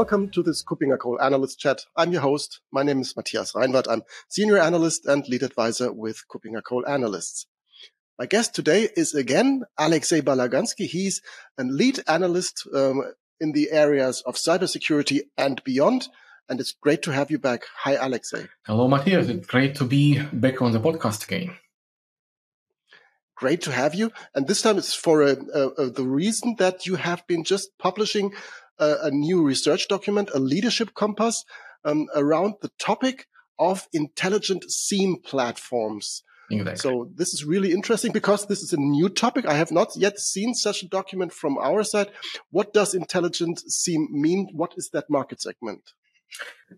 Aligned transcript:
Welcome 0.00 0.30
to 0.30 0.42
this 0.42 0.64
KuppingerCole 0.64 1.20
Analyst 1.20 1.58
Chat. 1.58 1.84
I'm 1.94 2.10
your 2.10 2.22
host. 2.22 2.62
My 2.72 2.82
name 2.82 3.02
is 3.02 3.14
Matthias 3.14 3.52
Reinwarth. 3.52 3.86
I'm 3.86 4.00
Senior 4.30 4.56
Analyst 4.56 5.04
and 5.04 5.28
Lead 5.28 5.42
Advisor 5.42 5.92
with 5.92 6.22
KuppingerCole 6.26 6.88
Analysts. 6.88 7.44
My 8.18 8.24
guest 8.24 8.54
today 8.54 8.88
is 8.96 9.14
again 9.14 9.64
Alexei 9.76 10.22
Balaganski. 10.22 10.86
He's 10.86 11.20
a 11.58 11.64
lead 11.64 12.00
analyst 12.08 12.66
um, 12.74 13.02
in 13.40 13.52
the 13.52 13.70
areas 13.72 14.22
of 14.22 14.36
cybersecurity 14.36 15.20
and 15.36 15.62
beyond. 15.64 16.08
And 16.48 16.60
it's 16.60 16.72
great 16.72 17.02
to 17.02 17.12
have 17.12 17.30
you 17.30 17.38
back. 17.38 17.64
Hi, 17.80 17.96
Alexei. 17.96 18.46
Hello, 18.64 18.88
Matthias. 18.88 19.28
It's 19.28 19.46
great 19.46 19.74
to 19.74 19.84
be 19.84 20.18
back 20.32 20.62
on 20.62 20.72
the 20.72 20.80
podcast 20.80 21.26
again. 21.26 21.58
Great 23.36 23.60
to 23.62 23.72
have 23.72 23.94
you. 23.94 24.12
And 24.34 24.46
this 24.46 24.62
time 24.62 24.78
it's 24.78 24.94
for 24.94 25.22
a, 25.22 25.36
a, 25.54 25.68
a, 25.68 25.90
the 25.90 26.04
reason 26.04 26.56
that 26.58 26.86
you 26.86 26.96
have 26.96 27.26
been 27.26 27.44
just 27.44 27.70
publishing 27.78 28.32
a, 28.80 29.10
new 29.10 29.42
research 29.42 29.88
document, 29.88 30.30
a 30.34 30.38
leadership 30.38 30.94
compass 30.94 31.44
um, 31.84 32.06
around 32.14 32.54
the 32.62 32.70
topic 32.78 33.26
of 33.58 33.86
intelligent 33.92 34.64
SIEM 34.70 35.18
platforms. 35.22 36.22
Exactly. 36.50 36.76
So 36.76 37.10
this 37.14 37.32
is 37.32 37.44
really 37.44 37.72
interesting 37.72 38.10
because 38.10 38.46
this 38.46 38.60
is 38.60 38.72
a 38.72 38.80
new 38.80 39.08
topic. 39.08 39.46
I 39.46 39.54
have 39.54 39.70
not 39.70 39.90
yet 39.96 40.18
seen 40.18 40.54
such 40.54 40.82
a 40.82 40.88
document 40.88 41.32
from 41.32 41.58
our 41.58 41.84
side. 41.84 42.08
What 42.50 42.72
does 42.72 42.94
intelligent 42.94 43.60
SIEM 43.60 44.08
mean? 44.10 44.48
What 44.52 44.74
is 44.76 44.90
that 44.92 45.08
market 45.08 45.40
segment? 45.40 45.92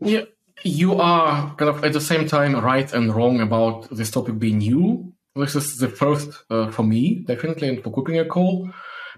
Yeah, 0.00 0.24
you 0.62 1.00
are 1.00 1.54
kind 1.56 1.70
of 1.70 1.84
at 1.84 1.94
the 1.94 2.00
same 2.00 2.28
time 2.28 2.54
right 2.56 2.92
and 2.92 3.14
wrong 3.14 3.40
about 3.40 3.88
this 3.90 4.10
topic 4.10 4.38
being 4.38 4.58
new. 4.58 5.12
This 5.34 5.54
is 5.54 5.78
the 5.78 5.88
first 5.88 6.30
uh, 6.50 6.70
for 6.70 6.82
me, 6.82 7.24
definitely, 7.26 7.68
and 7.68 7.82
for 7.82 7.90
call 8.26 8.70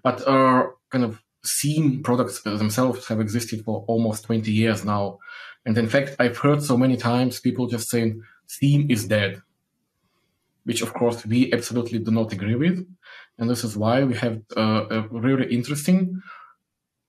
But 0.04 0.26
uh, 0.28 0.66
kind 0.91 1.04
of 1.04 1.23
SIEM 1.45 2.03
products 2.03 2.42
themselves 2.42 3.06
have 3.09 3.20
existed 3.20 3.64
for 3.64 3.84
almost 3.87 4.25
20 4.25 4.50
years 4.50 4.84
now. 4.84 5.19
And 5.67 5.77
in 5.78 5.89
fact, 5.89 6.17
I've 6.19 6.39
heard 6.39 6.62
so 6.62 6.77
many 6.77 6.97
times 6.97 7.41
people 7.41 7.67
just 7.67 7.89
saying 7.89 8.23
SIEM 8.47 8.91
is 8.91 9.06
dead, 9.06 9.42
which 10.65 10.83
of 10.83 10.92
course 10.92 11.25
we 11.27 11.53
absolutely 11.53 11.98
do 11.98 12.11
not 12.11 12.33
agree 12.33 12.55
with. 12.55 12.87
And 13.39 13.50
this 13.50 13.65
is 13.65 13.77
why 13.77 14.05
we 14.05 14.15
have 14.15 14.42
uh, 14.56 14.87
a 14.91 15.00
really 15.11 15.53
interesting 15.55 16.22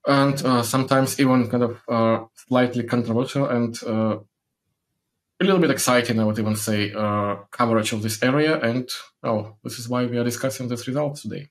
and 0.07 0.43
uh, 0.45 0.61
sometimes 0.61 1.19
even 1.19 1.49
kind 1.49 1.63
of 1.63 1.81
uh, 1.89 2.25
slightly 2.47 2.83
controversial 2.83 3.47
and 3.47 3.81
uh, 3.83 4.17
a 5.39 5.43
little 5.43 5.59
bit 5.59 5.71
exciting, 5.71 6.19
I 6.19 6.23
would 6.23 6.39
even 6.39 6.55
say, 6.55 6.93
uh, 6.93 7.37
coverage 7.51 7.91
of 7.91 8.01
this 8.01 8.21
area. 8.23 8.59
And 8.59 8.89
oh, 9.23 9.55
this 9.63 9.79
is 9.79 9.89
why 9.89 10.05
we 10.05 10.17
are 10.17 10.23
discussing 10.23 10.67
this 10.67 10.87
result 10.87 11.17
today. 11.17 11.49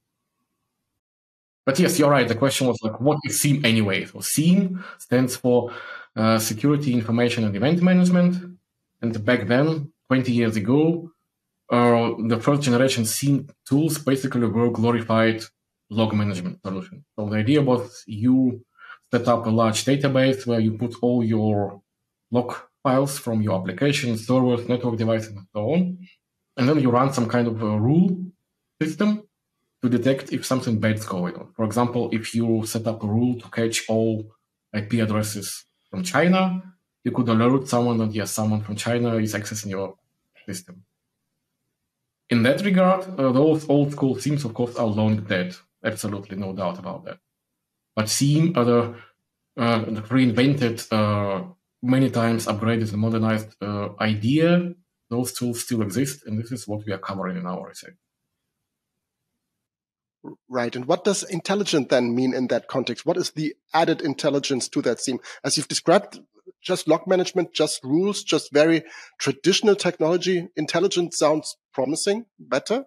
But 1.66 1.78
yes, 1.78 1.98
you're 1.98 2.10
right. 2.10 2.28
The 2.28 2.34
question 2.34 2.66
was 2.66 2.78
like, 2.82 3.00
what 3.00 3.18
is 3.24 3.40
SIEM 3.40 3.64
anyway? 3.64 4.04
So 4.04 4.20
SIEM 4.20 4.84
stands 4.98 5.36
for 5.36 5.72
uh, 6.14 6.38
Security 6.38 6.92
Information 6.92 7.44
and 7.44 7.56
Event 7.56 7.82
Management. 7.82 8.58
And 9.00 9.24
back 9.24 9.46
then, 9.46 9.92
20 10.08 10.32
years 10.32 10.56
ago, 10.56 11.10
uh, 11.70 12.12
the 12.28 12.38
first 12.40 12.62
generation 12.62 13.04
SIEM 13.04 13.48
tools 13.66 13.98
basically 13.98 14.46
were 14.46 14.70
glorified 14.70 15.42
log 15.90 16.12
management 16.12 16.60
solution. 16.62 17.04
So 17.16 17.28
the 17.28 17.36
idea 17.36 17.62
was 17.62 18.04
you 18.06 18.64
set 19.10 19.26
up 19.28 19.46
a 19.46 19.50
large 19.50 19.84
database 19.84 20.46
where 20.46 20.60
you 20.60 20.76
put 20.76 20.96
all 21.00 21.24
your 21.24 21.80
log 22.30 22.54
files 22.82 23.18
from 23.18 23.40
your 23.40 23.58
applications, 23.58 24.26
servers, 24.26 24.68
network 24.68 24.96
devices, 24.98 25.30
and 25.30 25.46
so 25.54 25.72
on. 25.72 25.98
And 26.56 26.68
then 26.68 26.80
you 26.80 26.90
run 26.90 27.12
some 27.12 27.28
kind 27.28 27.48
of 27.48 27.62
a 27.62 27.80
rule 27.80 28.16
system 28.80 29.22
to 29.84 29.90
detect 29.90 30.32
if 30.32 30.46
something 30.46 30.80
bad 30.80 30.96
is 30.96 31.04
going 31.04 31.34
on. 31.36 31.52
For 31.54 31.66
example, 31.66 32.08
if 32.10 32.34
you 32.34 32.64
set 32.64 32.86
up 32.86 33.02
a 33.02 33.06
rule 33.06 33.38
to 33.38 33.48
catch 33.50 33.86
all 33.86 34.32
IP 34.72 34.94
addresses 34.94 35.66
from 35.90 36.02
China, 36.02 36.62
you 37.04 37.10
could 37.10 37.28
alert 37.28 37.68
someone 37.68 37.98
that 37.98 38.12
yes, 38.14 38.30
someone 38.30 38.62
from 38.62 38.76
China 38.76 39.16
is 39.16 39.34
accessing 39.34 39.68
your 39.68 39.96
system. 40.46 40.84
In 42.30 42.42
that 42.44 42.64
regard, 42.64 43.02
uh, 43.20 43.30
those 43.30 43.68
old 43.68 43.92
school 43.92 44.16
SIEMs, 44.16 44.46
of 44.46 44.54
course, 44.54 44.74
are 44.76 44.86
long 44.86 45.16
dead. 45.24 45.54
Absolutely 45.84 46.38
no 46.38 46.54
doubt 46.54 46.78
about 46.78 47.04
that. 47.04 47.18
But 47.94 48.08
SIEM 48.08 48.56
are 48.56 48.64
the, 48.64 48.94
uh, 49.58 49.84
the 49.84 50.00
reinvented, 50.00 50.78
uh, 50.90 51.44
many 51.82 52.08
times 52.08 52.46
upgraded 52.46 52.90
and 52.90 53.02
modernized 53.02 53.54
uh, 53.60 53.90
idea. 54.00 54.72
Those 55.10 55.34
tools 55.34 55.60
still 55.60 55.82
exist, 55.82 56.26
and 56.26 56.38
this 56.38 56.50
is 56.52 56.66
what 56.66 56.86
we 56.86 56.92
are 56.94 57.04
covering 57.08 57.36
in 57.36 57.44
our 57.44 57.68
research. 57.68 57.96
Right. 60.48 60.74
And 60.74 60.86
what 60.86 61.04
does 61.04 61.22
intelligent 61.22 61.90
then 61.90 62.14
mean 62.14 62.32
in 62.32 62.46
that 62.46 62.66
context? 62.66 63.04
What 63.04 63.18
is 63.18 63.32
the 63.32 63.54
added 63.74 64.00
intelligence 64.00 64.68
to 64.70 64.80
that 64.82 65.00
SIEM? 65.00 65.18
As 65.44 65.56
you've 65.56 65.68
described, 65.68 66.18
just 66.62 66.88
log 66.88 67.06
management, 67.06 67.52
just 67.52 67.84
rules, 67.84 68.22
just 68.22 68.50
very 68.52 68.84
traditional 69.20 69.76
technology. 69.76 70.48
Intelligent 70.56 71.12
sounds 71.12 71.56
promising, 71.74 72.24
better. 72.38 72.86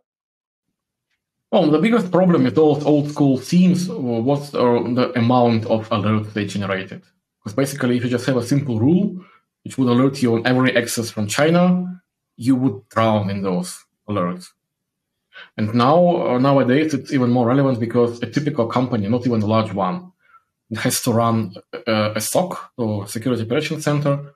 Well, 1.52 1.70
the 1.70 1.80
biggest 1.80 2.12
problem 2.12 2.44
with 2.44 2.56
those 2.56 2.84
old 2.84 3.12
school 3.12 3.38
SIEMs 3.38 3.88
was 3.88 4.52
the 4.52 5.12
amount 5.16 5.66
of 5.68 5.88
alerts 5.90 6.34
they 6.34 6.46
generated. 6.46 7.04
Because 7.40 7.56
basically, 7.56 7.98
if 7.98 8.04
you 8.04 8.09
just 8.09 8.25
have 8.25 8.38
a 8.38 8.46
simple 8.46 8.80
rule 8.80 9.24
which 9.64 9.78
would 9.78 9.90
alert 9.90 10.22
you 10.22 10.34
on 10.36 10.48
every 10.48 10.75
access 10.75 11.09
from 11.12 11.28
China, 11.28 12.02
you 12.36 12.56
would 12.56 12.90
drown 12.90 13.30
in 13.30 13.44
those 13.44 13.86
alerts. 14.09 14.48
And 15.58 15.74
now, 15.74 16.28
uh, 16.28 16.38
nowadays, 16.40 16.94
it's 16.94 17.14
even 17.14 17.30
more 17.31 17.48
relevant 17.48 17.80
because 17.80 18.22
a 18.22 18.30
typical 18.30 18.68
company, 18.68 19.08
not 19.08 19.25
even 19.25 19.42
a 19.42 19.46
large 19.46 19.74
one, 19.74 20.12
has 20.75 21.02
to 21.02 21.12
run 21.12 21.53
uh, 21.88 22.14
a 22.16 22.22
SOC 22.22 22.72
or 22.78 23.08
Security 23.08 23.44
Operations 23.44 23.84
Center. 23.84 24.34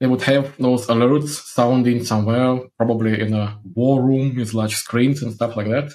They 0.00 0.06
would 0.06 0.22
have 0.22 0.56
those 0.58 0.86
alerts 0.86 1.28
sounding 1.28 2.04
somewhere, 2.04 2.60
probably 2.76 3.20
in 3.20 3.34
a 3.34 3.58
war 3.74 4.02
room 4.02 4.36
with 4.36 4.54
large 4.54 4.74
screens 4.74 5.22
and 5.22 5.32
stuff 5.32 5.56
like 5.56 5.68
that. 5.68 5.92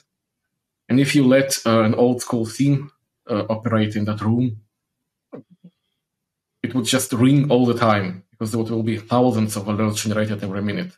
And 0.90 1.00
if 1.00 1.16
you 1.16 1.26
let 1.26 1.58
uh, 1.66 1.84
an 1.84 1.96
old 1.96 2.22
school 2.22 2.46
SIEM 2.46 2.92
uh, 3.30 3.46
operate 3.50 3.96
in 3.96 4.06
that 4.06 4.22
room, 4.22 4.58
it 6.62 6.74
would 6.74 6.86
just 6.86 7.12
ring 7.14 7.52
all 7.52 7.66
the 7.66 7.78
time 7.78 8.24
because 8.32 8.52
there 8.52 8.62
will 8.62 8.84
be 8.84 8.98
thousands 8.98 9.56
of 9.56 9.66
alerts 9.66 10.04
generated 10.04 10.44
every 10.44 10.62
minute. 10.62 10.92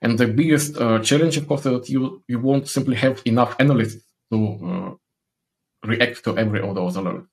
And 0.00 0.18
the 0.18 0.26
biggest 0.26 0.76
uh, 0.76 1.00
challenge, 1.00 1.36
of 1.36 1.48
course, 1.48 1.66
is 1.66 1.72
that 1.72 1.88
you, 1.88 2.22
you 2.28 2.38
won't 2.38 2.68
simply 2.68 2.96
have 2.96 3.20
enough 3.24 3.56
analysts 3.58 4.04
to 4.30 4.38
uh, 4.64 5.88
react 5.88 6.24
to 6.24 6.36
every 6.38 6.60
of 6.60 6.74
those 6.74 6.96
alerts. 6.96 7.26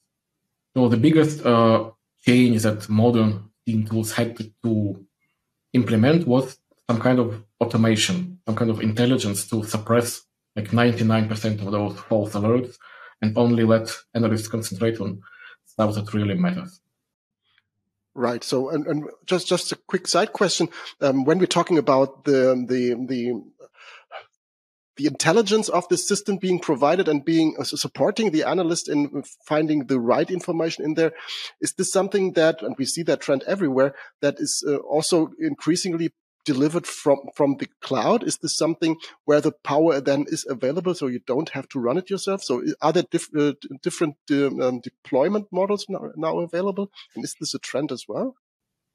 So 0.75 0.89
the 0.89 0.97
biggest 0.97 1.45
uh, 1.45 1.91
change 2.25 2.63
that 2.63 2.89
modern 2.89 3.51
SIEM 3.67 3.85
tools 3.85 4.11
had 4.13 4.35
to, 4.37 4.51
to 4.63 5.05
implement 5.73 6.27
was 6.27 6.57
some 6.89 6.99
kind 6.99 7.19
of 7.19 7.43
automation, 7.61 8.39
some 8.45 8.55
kind 8.55 8.71
of 8.71 8.81
intelligence 8.81 9.47
to 9.49 9.63
suppress 9.63 10.21
like 10.55 10.69
99% 10.69 11.65
of 11.65 11.71
those 11.71 11.99
false 11.99 12.33
alerts 12.33 12.77
and 13.21 13.37
only 13.37 13.63
let 13.63 13.89
analysts 14.13 14.47
concentrate 14.47 14.99
on 14.99 15.21
stuff 15.65 15.95
that 15.95 16.13
really 16.13 16.35
matters. 16.35 16.79
Right. 18.17 18.45
So, 18.45 18.69
and, 18.69 18.87
and 18.87 19.09
just 19.25 19.45
just 19.45 19.73
a 19.73 19.75
quick 19.75 20.07
side 20.07 20.31
question: 20.31 20.69
um, 21.01 21.25
when 21.25 21.37
we're 21.37 21.47
talking 21.47 21.77
about 21.77 22.23
the 22.23 22.55
the 22.65 22.95
the 23.07 23.43
the 24.95 25.05
intelligence 25.05 25.67
of 25.67 25.85
the 25.89 25.97
system 25.97 26.37
being 26.37 26.59
provided 26.59 27.09
and 27.09 27.25
being 27.25 27.57
uh, 27.59 27.65
supporting 27.65 28.31
the 28.31 28.43
analyst 28.43 28.87
in 28.87 29.23
finding 29.45 29.87
the 29.87 29.99
right 29.99 30.31
information 30.31 30.85
in 30.85 30.94
there, 30.94 31.12
is 31.59 31.73
this 31.73 31.91
something 31.91 32.31
that, 32.33 32.62
and 32.62 32.75
we 32.77 32.85
see 32.85 33.03
that 33.03 33.19
trend 33.19 33.44
everywhere, 33.45 33.94
that 34.21 34.35
is 34.38 34.63
uh, 34.65 34.77
also 34.77 35.31
increasingly 35.38 36.13
delivered 36.45 36.88
from 36.88 37.18
from 37.36 37.57
the 37.57 37.68
cloud? 37.81 38.24
Is 38.24 38.38
this 38.38 38.56
something 38.56 38.97
where 39.25 39.42
the 39.42 39.51
power 39.51 40.00
then 40.00 40.25
is 40.27 40.45
available, 40.47 40.95
so 40.95 41.07
you 41.07 41.19
don't 41.25 41.50
have 41.50 41.68
to 41.69 41.80
run 41.80 41.97
it 41.97 42.09
yourself? 42.09 42.44
So 42.44 42.63
are 42.81 42.94
there 42.94 43.03
diff 43.12 43.30
uh, 43.36 43.53
different 43.81 44.15
uh, 44.31 44.47
um, 44.47 44.80
deployment 44.80 45.47
models 45.51 45.86
now, 45.89 46.12
now 46.15 46.39
available, 46.39 46.92
and 47.15 47.24
is 47.24 47.36
this 47.39 47.53
a 47.53 47.59
trend 47.59 47.92
as 47.92 48.06
well? 48.07 48.36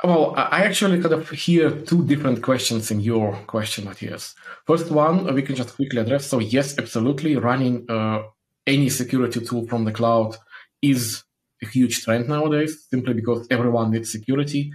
Well, 0.02 0.35
I 0.35 0.64
actually 0.64 1.02
kind 1.02 1.12
of 1.12 1.29
hear 1.29 1.70
two 1.70 2.06
different 2.06 2.43
questions 2.43 2.91
in 2.91 3.00
your 3.00 3.37
question, 3.47 3.85
Matthias. 3.85 4.35
First 4.67 4.91
one, 4.91 5.35
we 5.35 5.43
can 5.43 5.56
just 5.56 5.76
quickly 5.76 6.00
address. 6.00 6.26
So 6.26 6.38
yes, 6.38 6.79
absolutely, 6.79 7.37
running 7.37 7.85
uh, 7.91 8.23
any 8.67 8.88
security 8.88 9.41
tool 9.41 9.67
from 9.67 9.85
the 9.85 9.93
cloud 9.93 10.37
is 10.81 11.23
a 11.62 11.67
huge 11.67 12.02
trend 12.02 12.29
nowadays, 12.29 12.87
simply 12.88 13.12
because 13.12 13.47
everyone 13.50 13.91
needs 13.91 14.11
security 14.11 14.73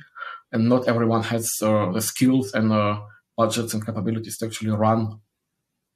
and 0.55 0.69
not 0.69 0.87
everyone 0.87 1.21
has 1.21 1.61
uh, 1.61 1.91
the 1.91 2.01
skills 2.01 2.53
and 2.53 2.71
uh, 2.71 3.01
budgets 3.35 3.73
and 3.73 3.85
capabilities 3.85 4.37
to 4.37 4.45
actually 4.45 4.71
run 4.71 5.19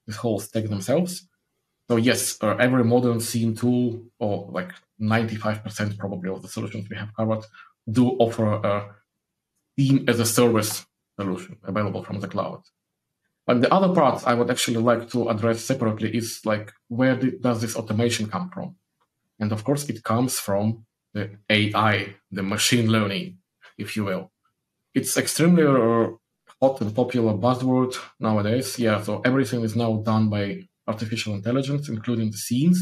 this 0.06 0.18
whole 0.18 0.38
stack 0.38 0.66
themselves. 0.66 1.26
So 1.88 1.96
yes, 1.96 2.38
uh, 2.42 2.58
every 2.58 2.84
modern 2.84 3.22
SIEM 3.22 3.56
tool, 3.56 4.02
or 4.20 4.50
like 4.52 4.72
95% 5.02 5.98
probably 5.98 6.30
of 6.30 6.42
the 6.42 6.50
solutions 6.50 6.90
we 6.90 6.98
have 6.98 7.16
covered, 7.16 7.46
do 7.90 8.10
offer 8.26 8.48
a 8.72 8.96
SIEM 9.80 10.04
as 10.10 10.20
a 10.20 10.26
service 10.26 10.86
solution 11.18 11.56
available 11.64 12.04
from 12.04 12.20
the 12.20 12.28
cloud. 12.28 12.62
But 13.48 13.62
the 13.62 13.74
other 13.74 13.96
part 13.96 14.28
I 14.28 14.34
would 14.34 14.52
actually 14.52 14.82
like 14.92 15.10
to 15.12 15.30
address 15.30 15.64
separately 15.64 16.14
is 16.16 16.42
like 16.44 16.74
where 16.90 17.16
does 17.16 17.62
this 17.62 17.78
automation 17.78 18.28
come 18.28 18.50
from? 18.50 18.76
And 19.40 19.54
of 19.54 19.64
course, 19.64 19.88
it 19.88 20.04
comes 20.04 20.38
from 20.38 20.86
the 21.14 21.38
AI, 21.50 22.16
the 22.30 22.44
machine 22.44 22.92
learning, 22.92 23.38
if 23.78 23.96
you 23.96 24.04
will. 24.04 24.32
It's 24.94 25.18
extremely 25.18 25.64
uh, 25.64 26.10
hot 26.62 26.82
and 26.82 26.94
popular 26.96 27.34
buzzword 27.34 27.96
nowadays. 28.20 28.78
Yeah, 28.80 29.02
so 29.02 29.22
everything 29.22 29.62
is 29.64 29.76
now 29.76 29.98
done 29.98 30.30
by 30.30 30.68
artificial 30.88 31.34
intelligence, 31.36 31.90
including 31.90 32.32
the 32.32 32.38
SIEMs. 32.38 32.80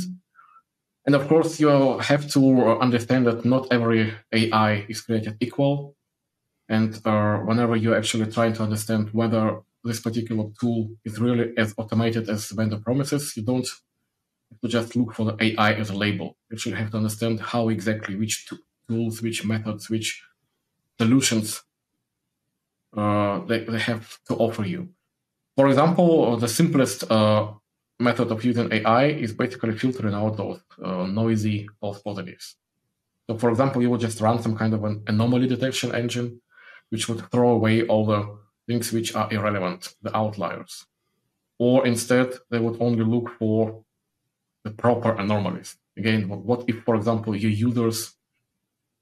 And 1.05 1.15
of 1.15 1.27
course, 1.27 1.59
you 1.59 1.69
have 1.99 2.29
to 2.31 2.63
understand 2.81 3.27
that 3.27 3.45
not 3.45 3.67
every 3.71 4.13
AI 4.33 4.85
is 4.89 5.01
created 5.01 5.37
equal. 5.39 5.95
And 6.69 6.99
uh, 7.05 7.39
whenever 7.39 7.75
you're 7.77 7.97
actually 7.97 8.31
trying 8.31 8.53
to 8.55 8.63
understand 8.63 9.09
whether 9.13 9.61
this 9.83 10.01
particular 10.01 10.45
tool 10.59 10.91
is 11.05 11.19
really 11.19 11.53
as 11.57 11.73
automated 11.77 12.29
as 12.29 12.49
the 12.49 12.55
vendor 12.55 12.77
promises, 12.79 13.35
you 13.37 13.43
don't 13.43 13.67
just 14.65 14.95
look 14.95 15.13
for 15.13 15.25
the 15.25 15.37
AI 15.43 15.73
as 15.73 15.89
a 15.89 15.97
label. 15.97 16.37
You 16.49 16.55
actually 16.55 16.75
have 16.77 16.91
to 16.91 16.97
understand 16.97 17.39
how 17.39 17.69
exactly 17.69 18.15
which 18.15 18.47
tools, 18.89 19.21
which 19.21 19.45
methods, 19.45 19.89
which 19.89 20.21
solutions 20.99 21.63
uh, 22.95 23.39
they, 23.45 23.63
they 23.65 23.79
have 23.79 24.17
to 24.27 24.35
offer 24.35 24.63
you. 24.63 24.89
For 25.55 25.67
example, 25.67 26.37
the 26.37 26.47
simplest 26.47 27.09
uh, 27.09 27.51
method 27.99 28.31
of 28.31 28.43
using 28.45 28.71
AI 28.71 29.05
is 29.07 29.33
basically 29.33 29.77
filtering 29.77 30.13
out 30.13 30.37
those 30.37 30.61
uh, 30.83 31.05
noisy 31.07 31.67
false 31.79 32.01
positives. 32.01 32.55
So, 33.29 33.37
for 33.37 33.49
example, 33.49 33.81
you 33.81 33.89
would 33.89 33.99
just 33.99 34.21
run 34.21 34.41
some 34.41 34.55
kind 34.55 34.73
of 34.73 34.83
an 34.83 35.03
anomaly 35.07 35.47
detection 35.47 35.93
engine, 35.93 36.41
which 36.89 37.09
would 37.09 37.29
throw 37.31 37.49
away 37.49 37.83
all 37.83 38.05
the 38.05 38.37
things 38.67 38.91
which 38.91 39.15
are 39.15 39.31
irrelevant, 39.33 39.95
the 40.01 40.15
outliers. 40.15 40.85
Or 41.59 41.87
instead, 41.87 42.33
they 42.51 42.59
would 42.59 42.77
only 42.79 43.03
look 43.03 43.31
for 43.39 43.83
the 44.63 44.71
proper 44.71 45.13
anomalies. 45.13 45.75
Again, 45.97 46.29
what 46.29 46.65
if, 46.67 46.83
for 46.83 46.95
example, 46.95 47.35
your 47.35 47.51
users 47.51 48.13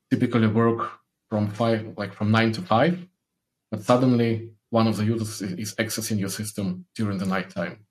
typically 0.09 0.47
work 0.47 0.89
from 1.29 1.49
five, 1.49 1.93
like 1.97 2.13
from 2.13 2.31
nine 2.31 2.51
to 2.53 2.61
five, 2.61 3.05
but 3.71 3.83
suddenly 3.83 4.51
one 4.69 4.87
of 4.87 4.97
the 4.97 5.05
users 5.05 5.41
is 5.41 5.75
accessing 5.75 6.19
your 6.19 6.29
system 6.29 6.85
during 6.95 7.17
the 7.17 7.25
nighttime? 7.25 7.85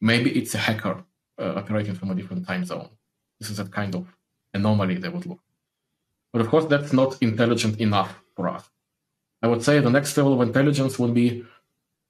Maybe 0.00 0.30
it's 0.38 0.54
a 0.54 0.58
hacker 0.58 1.04
uh, 1.38 1.54
operating 1.56 1.94
from 1.94 2.10
a 2.10 2.14
different 2.14 2.46
time 2.46 2.64
zone. 2.64 2.88
This 3.40 3.50
is 3.50 3.58
a 3.58 3.64
kind 3.64 3.94
of 3.94 4.06
anomaly 4.52 4.96
they 4.96 5.08
would 5.08 5.26
look. 5.26 5.40
But 6.32 6.42
of 6.42 6.48
course, 6.48 6.66
that's 6.66 6.92
not 6.92 7.16
intelligent 7.22 7.80
enough 7.80 8.20
for 8.36 8.48
us. 8.48 8.68
I 9.42 9.46
would 9.46 9.62
say 9.62 9.80
the 9.80 9.90
next 9.90 10.16
level 10.16 10.34
of 10.34 10.40
intelligence 10.40 10.98
would 10.98 11.14
be 11.14 11.44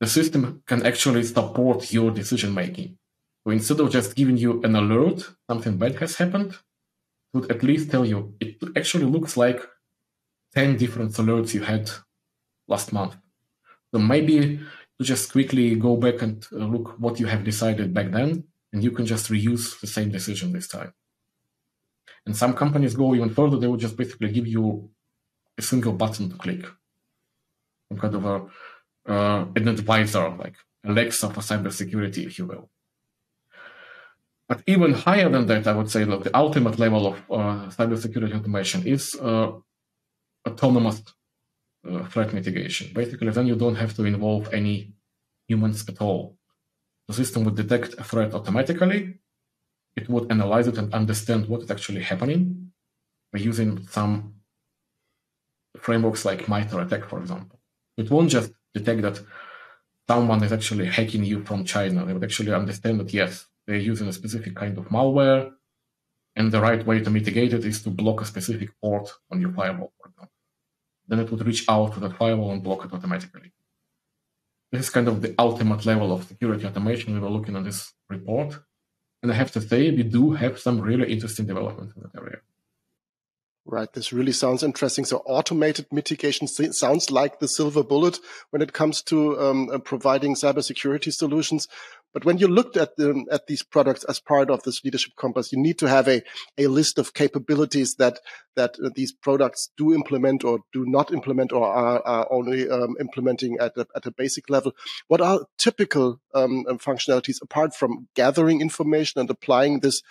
the 0.01 0.07
system 0.07 0.63
can 0.67 0.85
actually 0.85 1.23
support 1.25 1.93
your 1.93 2.11
decision 2.11 2.55
making. 2.55 2.99
So 3.45 3.51
instead 3.51 3.81
of 3.81 3.91
just 3.91 4.15
giving 4.15 4.37
you 4.37 4.63
an 4.63 4.75
alert, 4.77 5.31
something 5.49 5.77
bad 5.77 5.97
has 5.97 6.17
happened, 6.17 6.53
it 6.53 6.59
would 7.35 7.51
at 7.51 7.63
least 7.63 7.91
tell 7.91 8.07
you 8.07 8.35
it 8.41 8.57
actually 8.77 9.05
looks 9.05 9.37
like 9.37 9.61
10 10.55 10.77
different 10.77 11.13
alerts 11.13 11.53
you 11.55 11.63
had 11.63 11.91
last 12.69 12.93
month. 12.93 13.17
So 13.93 13.99
maybe 13.99 14.61
you 14.99 15.05
just 15.05 15.33
quickly 15.33 15.75
go 15.77 15.97
back 15.97 16.23
and 16.23 16.45
uh, 16.53 16.57
look 16.57 16.95
what 16.99 17.21
you 17.21 17.27
have 17.27 17.45
decided 17.45 17.95
back 17.95 18.11
then, 18.11 18.45
and 18.73 18.83
you 18.83 18.91
can 18.91 19.07
just 19.07 19.31
reuse 19.31 19.81
the 19.81 19.87
same 19.87 20.11
decision 20.11 20.53
this 20.53 20.69
time. 20.69 20.93
And 22.27 22.37
some 22.37 22.55
companies 22.55 22.95
go 22.95 23.15
even 23.15 23.31
further, 23.31 23.59
they 23.59 23.67
will 23.67 23.77
just 23.77 23.97
basically 23.97 24.33
give 24.33 24.47
you 24.47 24.91
a 25.59 25.63
single 25.63 25.93
button 25.93 26.31
to 26.31 26.37
click 26.37 26.67
some 27.89 27.99
kind 27.99 28.15
of 28.15 28.25
a 28.25 28.47
uh, 29.07 29.45
an 29.55 29.69
advisor, 29.69 30.31
like 30.31 30.57
Alexa 30.85 31.31
for 31.31 31.41
cybersecurity, 31.41 32.27
if 32.27 32.39
you 32.39 32.47
will. 32.47 32.71
But 34.49 34.63
even 34.67 34.93
higher 34.93 35.29
than 35.29 35.47
that, 35.47 35.67
I 35.67 35.73
would 35.73 35.91
say 35.91 36.05
look, 36.05 36.25
the 36.25 36.37
ultimate 36.37 36.79
level 36.79 37.07
of 37.07 37.17
uh, 37.31 37.71
cybersecurity 37.71 38.35
automation 38.35 38.87
is 38.87 39.15
uh, 39.15 39.53
autonomous 40.47 41.03
uh, 41.89 42.05
threat 42.07 42.33
mitigation. 42.33 42.93
Basically, 42.93 43.31
then 43.31 43.47
you 43.47 43.57
don't 43.57 43.77
have 43.77 43.95
to 43.97 44.05
involve 44.05 44.53
any 44.53 44.95
humans 45.49 45.89
at 45.89 46.01
all. 46.01 46.37
The 47.09 47.15
system 47.15 47.45
would 47.45 47.57
detect 47.57 47.95
a 47.99 48.05
threat 48.05 48.35
automatically. 48.35 49.19
It 49.97 50.09
would 50.09 50.31
analyze 50.31 50.67
it 50.67 50.79
and 50.79 50.93
understand 50.95 51.49
what 51.49 51.63
is 51.63 51.71
actually 51.71 52.03
happening 52.03 52.73
by 53.33 53.41
using 53.41 53.87
some 53.87 54.35
frameworks 55.77 56.25
like 56.25 56.49
MITRE 56.49 56.81
ATT&CK, 56.81 57.09
for 57.09 57.19
example. 57.21 57.61
It 57.97 58.11
won't 58.11 58.31
just 58.31 58.53
detect 58.73 59.03
that 59.03 59.21
someone 60.09 60.43
is 60.43 60.53
actually 60.53 60.87
hacking 60.87 61.25
you 61.25 61.45
from 61.45 61.65
China. 61.65 62.05
They 62.05 62.13
would 62.13 62.25
actually 62.25 62.53
understand 62.53 63.01
that, 63.01 63.13
yes, 63.13 63.47
they're 63.67 63.77
using 63.77 64.09
a 64.09 64.13
specific 64.13 64.55
kind 64.57 64.77
of 64.79 64.87
malware, 64.89 65.53
and 66.37 66.51
the 66.51 66.61
right 66.61 66.85
way 66.85 67.01
to 67.01 67.11
mitigate 67.11 67.53
it 67.53 67.65
is 67.65 67.83
to 67.83 67.91
block 67.91 68.21
a 68.21 68.25
specific 68.25 68.71
port 68.81 69.13
on 69.31 69.41
your 69.41 69.53
firewall. 69.53 69.93
Then 71.07 71.21
it 71.21 71.31
would 71.31 71.47
reach 71.47 71.65
out 71.69 71.95
to 71.95 72.01
that 72.01 72.17
firewall 72.17 72.53
and 72.53 72.63
block 72.63 72.85
it 72.85 72.93
automatically. 72.93 73.53
This 74.73 74.87
is 74.87 74.91
kind 74.91 75.09
of 75.09 75.23
the 75.23 75.35
ultimate 75.39 75.87
level 75.87 76.13
of 76.13 76.25
security 76.25 76.67
automation 76.67 77.15
we 77.15 77.21
were 77.21 77.31
looking 77.31 77.57
at 77.57 77.65
this 77.65 77.93
report. 78.09 78.59
And 79.23 79.31
I 79.31 79.35
have 79.35 79.53
to 79.53 79.61
say, 79.61 79.91
we 79.91 80.03
do 80.03 80.33
have 80.33 80.59
some 80.59 80.81
really 80.81 81.13
interesting 81.13 81.47
developments 81.47 81.95
in 81.97 82.03
that 82.03 82.21
area. 82.21 82.39
Right. 83.67 83.91
This 83.91 84.13
really 84.13 84.33
sounds 84.33 84.63
interesting. 84.63 85.07
So 85.07 85.23
automated 85.25 85.87
mitigation 85.91 86.47
sounds 86.47 87.11
like 87.11 87.39
the 87.39 87.49
silver 87.49 87.83
bullet 87.83 88.19
when 88.51 88.61
it 88.61 88.75
comes 88.75 89.01
to 89.05 89.41
um, 89.41 89.71
uh, 89.71 89.79
providing 89.79 90.35
cybersecurity 90.35 91.13
solutions. 91.13 91.67
But 92.15 92.25
when 92.25 92.39
you 92.39 92.47
looked 92.47 92.77
at 92.77 92.97
the, 92.97 93.27
at 93.31 93.49
these 93.49 93.65
products 93.65 94.05
as 94.05 94.21
part 94.21 94.49
of 94.49 94.63
this 94.63 94.85
leadership 94.85 95.15
compass, 95.17 95.53
you 95.53 95.61
need 95.61 95.79
to 95.81 95.89
have 95.89 96.09
a, 96.09 96.23
a 96.57 96.69
list 96.69 96.99
of 96.99 97.13
capabilities 97.13 97.97
that 97.97 98.21
that 98.57 98.77
uh, 98.83 98.89
these 98.95 99.13
products 99.13 99.71
do 99.77 99.93
implement 99.93 100.45
or 100.45 100.61
do 100.73 100.85
not 100.87 101.13
implement 101.13 101.53
or 101.53 101.67
are, 101.67 102.01
are 102.07 102.29
only 102.31 102.71
um, 102.71 102.95
implementing 103.01 103.59
at 103.61 103.77
a, 103.77 103.85
at 103.97 104.07
a 104.07 104.13
basic 104.13 104.49
level. 104.49 104.73
What 105.09 105.21
are 105.21 105.41
typical 105.59 106.21
um, 106.35 106.65
um 106.69 106.79
functionalities 106.79 107.43
apart 107.43 107.75
from 107.75 108.07
gathering 108.15 108.61
information 108.61 109.21
and 109.21 109.29
applying 109.29 109.81
this 109.81 110.03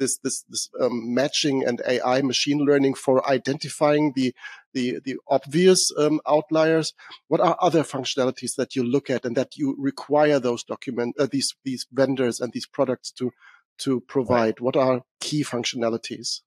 this 0.00 0.18
this, 0.18 0.42
this 0.48 0.68
um, 0.80 1.14
matching 1.14 1.64
and 1.64 1.80
AI 1.86 2.22
machine 2.22 2.58
learning 2.58 2.94
for 2.94 3.24
identifying 3.30 4.12
the 4.16 4.34
the, 4.72 4.98
the 5.04 5.16
obvious 5.28 5.92
um, 5.96 6.20
outliers? 6.26 6.92
What 7.28 7.40
are 7.40 7.56
other 7.60 7.84
functionalities 7.84 8.56
that 8.56 8.74
you 8.74 8.82
look 8.82 9.10
at 9.10 9.24
and 9.24 9.36
that 9.36 9.56
you 9.56 9.76
require 9.78 10.40
those 10.40 10.64
document 10.64 11.14
uh, 11.20 11.28
these 11.30 11.54
these 11.64 11.86
vendors 11.92 12.40
and 12.40 12.52
these 12.52 12.66
products 12.66 13.12
to 13.12 13.30
to 13.78 14.00
provide? 14.00 14.58
What 14.58 14.76
are 14.76 15.02
key 15.20 15.44
functionalities? 15.44 16.40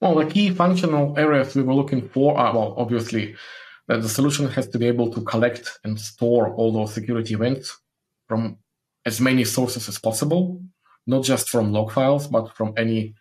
Well, 0.00 0.14
the 0.14 0.26
key 0.26 0.50
functional 0.50 1.18
areas 1.18 1.54
we 1.54 1.62
were 1.62 1.74
looking 1.74 2.08
for 2.08 2.38
are 2.38 2.54
well, 2.54 2.74
obviously 2.78 3.36
that 3.88 4.00
the 4.00 4.08
solution 4.08 4.48
has 4.48 4.66
to 4.68 4.78
be 4.78 4.86
able 4.86 5.12
to 5.12 5.20
collect 5.22 5.78
and 5.84 6.00
store 6.00 6.54
all 6.54 6.72
those 6.72 6.94
security 6.94 7.34
events 7.34 7.78
from 8.28 8.56
as 9.04 9.20
many 9.20 9.44
sources 9.44 9.88
as 9.88 9.98
possible, 9.98 10.62
not 11.06 11.24
just 11.24 11.48
from 11.48 11.72
log 11.72 11.92
files, 11.92 12.26
but 12.26 12.54
from 12.56 12.74
any 12.76 13.14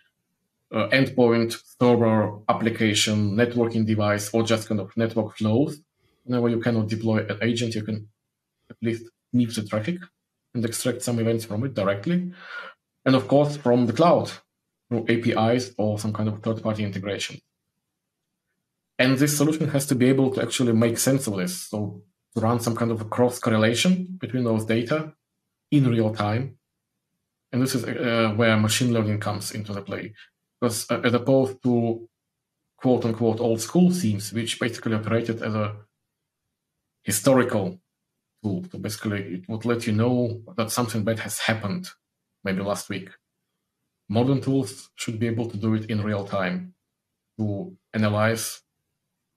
uh, 0.73 0.87
endpoint, 0.89 1.61
server, 1.79 2.39
application, 2.49 3.35
networking 3.35 3.85
device, 3.85 4.33
or 4.33 4.43
just 4.43 4.67
kind 4.67 4.79
of 4.79 4.95
network 4.97 5.37
flows. 5.37 5.81
Whenever 6.23 6.49
you 6.49 6.59
cannot 6.59 6.87
deploy 6.87 7.25
an 7.27 7.37
agent, 7.41 7.75
you 7.75 7.83
can 7.83 8.07
at 8.69 8.77
least 8.81 9.03
sniff 9.31 9.55
the 9.55 9.63
traffic 9.63 9.97
and 10.53 10.65
extract 10.65 11.01
some 11.01 11.19
events 11.19 11.45
from 11.45 11.63
it 11.63 11.73
directly. 11.73 12.31
And 13.05 13.15
of 13.15 13.27
course, 13.27 13.57
from 13.57 13.85
the 13.85 13.93
cloud 13.93 14.31
through 14.89 15.05
APIs 15.09 15.73
or 15.77 15.99
some 15.99 16.13
kind 16.13 16.29
of 16.29 16.41
third 16.41 16.63
party 16.63 16.83
integration. 16.83 17.39
And 18.97 19.17
this 19.17 19.35
solution 19.35 19.67
has 19.69 19.85
to 19.87 19.95
be 19.95 20.07
able 20.07 20.31
to 20.31 20.41
actually 20.41 20.73
make 20.73 20.97
sense 20.97 21.27
of 21.27 21.35
this. 21.35 21.69
So 21.69 22.03
to 22.35 22.41
run 22.41 22.59
some 22.59 22.75
kind 22.75 22.91
of 22.91 23.01
a 23.01 23.05
cross 23.05 23.39
correlation 23.39 24.17
between 24.19 24.43
those 24.43 24.65
data 24.65 25.13
in 25.71 25.87
real 25.87 26.13
time. 26.13 26.57
And 27.53 27.61
this 27.61 27.75
is 27.75 27.85
uh, 27.85 28.33
where 28.35 28.57
machine 28.57 28.91
learning 28.91 29.19
comes 29.19 29.51
into 29.51 29.73
the 29.73 29.81
play 29.83 30.13
because 30.59 30.89
uh, 30.89 30.99
as 31.03 31.13
opposed 31.13 31.61
to 31.61 32.09
quote 32.77 33.05
unquote 33.05 33.39
old 33.39 33.61
school 33.61 33.91
SIEMs, 33.91 34.33
which 34.33 34.59
basically 34.59 34.95
operated 34.95 35.41
as 35.43 35.53
a 35.53 35.75
historical 37.03 37.79
tool. 38.43 38.65
So 38.71 38.79
basically, 38.79 39.35
it 39.35 39.47
would 39.47 39.65
let 39.65 39.85
you 39.85 39.93
know 39.93 40.41
that 40.57 40.71
something 40.71 41.03
bad 41.03 41.19
has 41.19 41.39
happened 41.39 41.89
maybe 42.43 42.63
last 42.63 42.89
week. 42.89 43.09
Modern 44.09 44.41
tools 44.41 44.89
should 44.95 45.19
be 45.19 45.27
able 45.27 45.47
to 45.51 45.57
do 45.57 45.75
it 45.75 45.85
in 45.91 46.03
real 46.03 46.25
time 46.25 46.73
to 47.37 47.77
analyze 47.93 48.61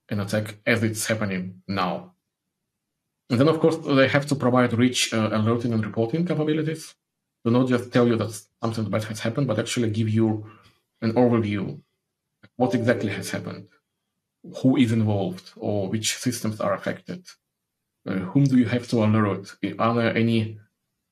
an 0.09 0.21
attack 0.21 0.57
as 0.65 0.81
it's 0.83 1.05
happening 1.05 1.61
now. 1.67 2.13
And 3.29 3.39
then, 3.39 3.47
of 3.47 3.59
course, 3.59 3.77
they 3.77 4.07
have 4.07 4.25
to 4.27 4.35
provide 4.35 4.73
rich 4.73 5.13
uh, 5.13 5.29
alerting 5.31 5.73
and 5.73 5.85
reporting 5.85 6.25
capabilities 6.25 6.95
to 7.47 7.51
not 7.51 7.67
just 7.67 7.91
tell 7.93 8.07
you 8.07 8.15
that 8.17 8.39
something 8.61 8.89
bad 8.89 9.03
has 9.05 9.21
happened, 9.21 9.47
but 9.47 9.59
actually 9.59 9.89
give 9.89 10.09
you 10.09 10.45
an 11.01 11.13
overview 11.13 11.79
what 12.57 12.75
exactly 12.75 13.11
has 13.11 13.29
happened 13.31 13.67
who 14.61 14.77
is 14.77 14.91
involved 14.91 15.51
or 15.57 15.89
which 15.89 16.15
systems 16.15 16.61
are 16.61 16.73
affected 16.73 17.25
uh, 18.07 18.13
whom 18.13 18.45
do 18.45 18.57
you 18.57 18.65
have 18.65 18.87
to 18.87 19.03
alert 19.03 19.55
are 19.79 19.95
there 19.95 20.15
any 20.15 20.57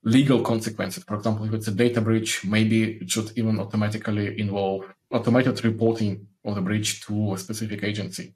legal 0.03 0.41
consequences 0.41 1.03
for 1.03 1.15
example 1.15 1.45
if 1.45 1.53
it's 1.53 1.67
a 1.67 1.71
data 1.71 1.99
breach 1.99 2.45
maybe 2.45 2.93
it 3.01 3.09
should 3.09 3.31
even 3.35 3.59
automatically 3.59 4.39
involve 4.39 4.85
automated 5.11 5.63
reporting 5.63 6.27
of 6.43 6.55
the 6.55 6.61
breach 6.61 7.01
to 7.05 7.33
a 7.33 7.37
specific 7.37 7.83
agency. 7.83 8.35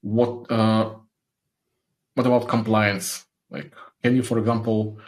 What 0.00 0.50
uh, 0.50 0.94
what 2.14 2.26
about 2.26 2.48
compliance? 2.48 3.26
Like, 3.50 3.74
can 4.02 4.16
you, 4.16 4.22
for 4.22 4.38
example, 4.38 4.98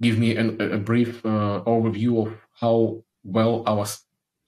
give 0.00 0.18
me 0.18 0.36
an, 0.36 0.60
a 0.60 0.78
brief 0.78 1.24
uh, 1.24 1.62
overview 1.66 2.26
of 2.26 2.34
how 2.60 3.02
well 3.22 3.62
our 3.66 3.86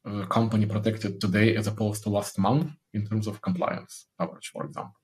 uh, 0.06 0.26
company 0.26 0.66
protected 0.66 1.20
today 1.20 1.56
as 1.56 1.66
opposed 1.66 2.02
to 2.02 2.10
last 2.10 2.38
month 2.38 2.72
in 2.94 3.06
terms 3.06 3.26
of 3.26 3.42
compliance 3.42 4.06
coverage, 4.18 4.48
for 4.48 4.64
example? 4.64 4.94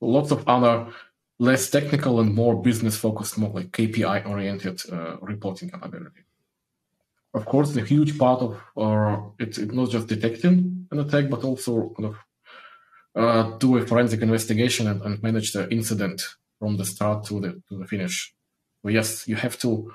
Lots 0.00 0.30
of 0.30 0.46
other 0.48 0.92
less 1.38 1.70
technical 1.70 2.20
and 2.20 2.34
more 2.34 2.60
business 2.60 2.96
focused, 2.96 3.38
more 3.38 3.50
like 3.50 3.70
KPI 3.70 4.26
oriented 4.26 4.80
uh, 4.92 5.16
reporting 5.20 5.70
capability. 5.70 6.22
Of 7.34 7.46
course, 7.46 7.72
the 7.72 7.84
huge 7.84 8.18
part 8.18 8.40
of 8.42 8.60
our 8.76 9.32
it's, 9.38 9.58
not 9.58 9.90
just 9.90 10.08
detecting 10.08 10.86
an 10.90 11.00
attack, 11.00 11.28
but 11.28 11.44
also 11.44 11.92
kind 11.96 12.08
of 12.08 12.16
uh, 13.14 13.56
do 13.58 13.76
a 13.76 13.86
forensic 13.86 14.22
investigation 14.22 14.86
and, 14.86 15.02
and, 15.02 15.22
manage 15.22 15.52
the 15.52 15.68
incident 15.70 16.22
from 16.58 16.76
the 16.76 16.84
start 16.84 17.24
to 17.24 17.40
the 17.40 17.62
to 17.68 17.78
the 17.78 17.86
finish. 17.86 18.34
Yes, 18.88 19.28
you 19.28 19.36
have 19.36 19.58
to 19.60 19.92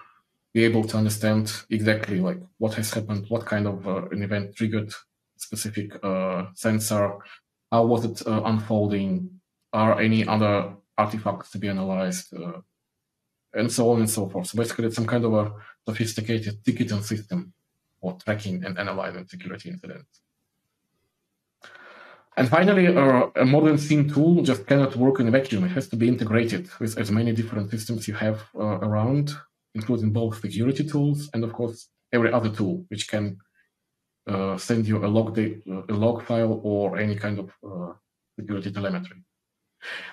be 0.53 0.63
able 0.63 0.83
to 0.83 0.97
understand 0.97 1.51
exactly 1.69 2.19
like 2.19 2.39
what 2.57 2.75
has 2.75 2.93
happened, 2.93 3.25
what 3.29 3.45
kind 3.45 3.67
of 3.67 3.87
uh, 3.87 4.05
an 4.09 4.21
event 4.23 4.55
triggered 4.55 4.93
specific 5.37 6.03
uh, 6.03 6.45
sensor, 6.53 7.17
how 7.71 7.85
was 7.85 8.05
it 8.05 8.27
uh, 8.27 8.43
unfolding, 8.45 9.29
are 9.73 9.99
any 9.99 10.25
other 10.27 10.75
artifacts 10.97 11.51
to 11.51 11.57
be 11.57 11.67
analyzed, 11.67 12.33
uh, 12.35 12.61
and 13.53 13.71
so 13.71 13.91
on 13.91 13.99
and 13.99 14.09
so 14.09 14.29
forth. 14.29 14.47
So 14.47 14.57
basically, 14.57 14.85
it's 14.85 14.95
some 14.95 15.07
kind 15.07 15.25
of 15.25 15.33
a 15.33 15.51
sophisticated 15.87 16.63
ticketing 16.63 17.01
system 17.01 17.53
for 17.99 18.17
tracking 18.23 18.63
and 18.63 18.77
analyzing 18.77 19.27
security 19.27 19.69
incidents. 19.69 20.22
And 22.35 22.49
finally, 22.49 22.87
uh, 22.87 23.27
a 23.35 23.45
modern 23.45 23.77
SIEM 23.77 24.09
tool 24.09 24.41
just 24.41 24.65
cannot 24.65 24.95
work 24.95 25.19
in 25.19 25.27
a 25.27 25.31
vacuum. 25.31 25.65
It 25.65 25.71
has 25.71 25.87
to 25.89 25.95
be 25.95 26.07
integrated 26.07 26.67
with 26.79 26.97
as 26.97 27.11
many 27.11 27.31
different 27.31 27.69
systems 27.69 28.07
you 28.07 28.15
have 28.15 28.41
uh, 28.55 28.79
around, 28.87 29.33
including 29.75 30.11
both 30.11 30.41
security 30.41 30.83
tools 30.83 31.29
and, 31.33 31.43
of 31.43 31.53
course, 31.53 31.89
every 32.11 32.31
other 32.31 32.49
tool 32.49 32.85
which 32.89 33.07
can 33.07 33.37
uh, 34.27 34.57
send 34.57 34.87
you 34.87 35.05
a 35.05 35.07
log, 35.07 35.37
a 35.37 35.93
log 35.93 36.23
file 36.23 36.59
or 36.63 36.97
any 36.97 37.15
kind 37.15 37.37
of 37.39 37.51
uh, 37.63 37.93
security 38.39 38.71
telemetry. 38.71 39.17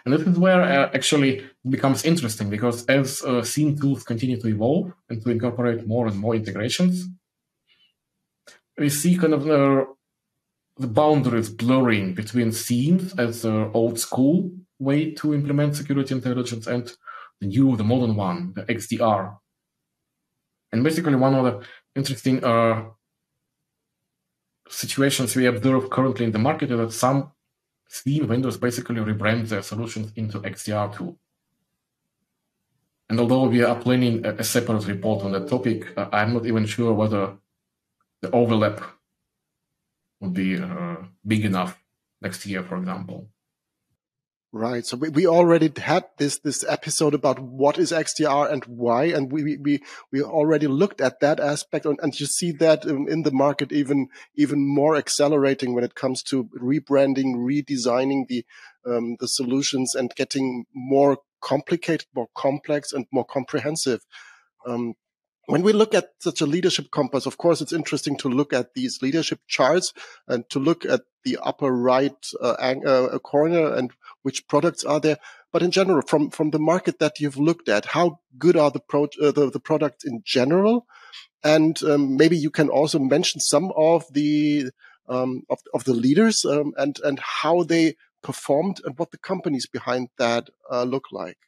And 0.05 0.12
this 0.12 0.23
is 0.23 0.37
where 0.39 0.62
uh, 0.62 0.91
actually 0.93 1.39
it 1.39 1.71
becomes 1.71 2.05
interesting 2.05 2.50
because 2.50 2.85
as 2.87 3.23
uh, 3.23 3.43
SIEM 3.43 3.79
tools 3.79 4.03
continue 4.03 4.39
to 4.41 4.49
evolve 4.49 4.93
and 5.09 5.23
to 5.23 5.31
incorporate 5.31 5.87
more 5.87 6.07
and 6.07 6.19
more 6.19 6.35
integrations, 6.35 7.07
we 8.77 8.89
see 8.89 9.17
kind 9.17 9.35
of 9.35 9.47
the, 10.81 10.87
boundaries 10.87 11.49
blurring 11.49 12.15
between 12.15 12.49
SIEMs 12.51 13.19
as 13.19 13.43
the 13.43 13.71
old 13.73 13.99
school 13.99 14.51
way 14.79 15.13
to 15.13 15.35
implement 15.35 15.77
security 15.77 16.15
intelligence 16.15 16.67
and 16.67 16.93
the 17.41 17.47
new, 17.47 17.77
the 17.77 17.85
modern 17.85 18.17
one, 18.17 18.53
the 18.55 18.63
XDR. 18.63 19.37
And 20.73 20.85
basically, 20.85 21.17
one 21.17 21.35
of 21.35 21.45
the 21.45 21.67
interesting 21.95 22.45
uh, 22.45 22.85
situations 24.69 25.35
we 25.35 25.47
observe 25.47 25.91
currently 25.91 26.27
in 26.27 26.33
the 26.33 26.39
market 26.39 26.71
is 26.71 26.79
that 26.79 26.93
some 26.93 27.33
SIEM 27.89 28.29
vendors 28.29 28.57
basically 28.57 28.97
rebrand 28.97 29.49
their 29.49 29.63
solutions 29.63 30.13
into 30.17 30.39
XDR 30.41 30.97
tool. 30.97 31.19
And 33.09 33.19
although 33.19 33.49
we 33.49 33.65
are 33.65 33.75
planning 33.75 34.25
a, 34.25 34.45
separate 34.45 34.87
report 34.87 35.25
on 35.25 35.33
that 35.33 35.49
topic, 35.49 35.99
uh, 35.99 36.09
I'm 36.13 36.33
not 36.33 36.47
even 36.47 36.65
sure 36.65 36.93
whether 36.93 37.37
the 38.23 38.31
overlap 38.31 38.81
would 40.21 40.35
be 40.35 40.59
uh, 40.59 40.97
big 41.27 41.45
enough 41.45 41.79
next 42.21 42.47
year, 42.47 42.62
for 42.62 42.77
example. 42.77 43.29
Right. 44.53 44.85
So 44.85 44.97
we, 44.97 45.11
we 45.11 45.27
already 45.29 45.71
had 45.81 46.07
this, 46.19 46.39
this 46.39 46.65
episode 46.69 47.15
about 47.15 47.39
what 47.39 47.79
is 47.79 47.93
XDR 47.93 48.50
and 48.50 48.65
why. 48.65 49.05
And 49.05 49.31
we, 49.31 49.57
we, 49.59 49.81
we 50.11 50.23
already 50.23 50.67
looked 50.67 51.00
at 51.00 51.21
that 51.21 51.39
aspect 51.39 51.87
and, 51.87 52.00
and 52.03 52.19
you 52.19 52.27
see 52.27 52.50
that 52.53 52.85
in, 52.85 53.09
in 53.09 53.23
the 53.23 53.31
market 53.31 53.71
even, 53.71 54.09
even 54.35 54.67
more 54.67 54.97
accelerating 54.97 55.73
when 55.73 55.85
it 55.85 55.95
comes 55.95 56.25
to 56.25 56.49
rebranding, 56.61 57.37
redesigning 57.37 58.27
the, 58.27 58.45
um, 58.85 59.17
the 59.21 59.29
solutions 59.29 59.95
and 59.95 60.12
getting 60.17 60.65
more 60.75 61.19
complicated, 61.41 62.09
more 62.12 62.29
complex 62.35 62.93
and 62.93 63.07
more 63.12 63.25
comprehensive. 63.25 64.00
Um, 64.67 64.95
when 65.50 65.62
we 65.62 65.73
look 65.73 65.95
at 65.95 66.11
such 66.21 66.40
a 66.40 66.47
leadership 66.47 66.90
compass, 66.90 67.26
of 67.26 67.37
course, 67.37 67.61
it's 67.61 67.73
interesting 67.73 68.16
to 68.19 68.28
look 68.28 68.52
at 68.52 68.75
these 68.75 69.02
leadership 69.02 69.40
charts 69.49 69.92
and 70.28 70.49
to 70.50 70.59
look 70.59 70.85
at 70.85 71.02
the 71.25 71.38
upper 71.42 71.73
right 71.73 72.26
uh, 72.40 72.54
uh, 72.87 73.19
corner 73.19 73.75
and 73.75 73.90
which 74.23 74.47
products 74.47 74.85
are 74.85 75.00
there. 75.00 75.19
But 75.52 75.62
in 75.62 75.73
general, 75.73 76.02
from 76.02 76.30
from 76.30 76.50
the 76.50 76.61
market 76.61 77.00
that 77.00 77.19
you've 77.19 77.37
looked 77.37 77.69
at, 77.69 77.87
how 77.87 78.21
good 78.38 78.57
are 78.57 78.71
the 78.71 78.80
pro 78.80 79.04
uh, 79.04 79.33
the, 79.33 79.50
the 79.50 79.61
products 79.61 80.04
in 80.04 80.23
general? 80.25 80.87
And 81.42 81.83
um, 81.83 82.16
maybe 82.16 82.37
you 82.37 82.50
can 82.50 82.69
also 82.69 82.99
mention 82.99 83.40
some 83.40 83.73
of 83.76 84.04
the 84.12 84.71
um, 85.09 85.42
of, 85.50 85.59
of 85.75 85.85
the 85.85 85.95
leaders 85.95 86.45
um, 86.45 86.73
and 86.76 86.99
and 87.02 87.19
how 87.19 87.64
they 87.64 87.97
performed 88.23 88.80
and 88.85 88.97
what 88.99 89.11
the 89.11 89.19
companies 89.19 89.66
behind 89.66 90.09
that 90.19 90.49
uh, 90.71 90.85
look 90.85 91.07
like. 91.11 91.38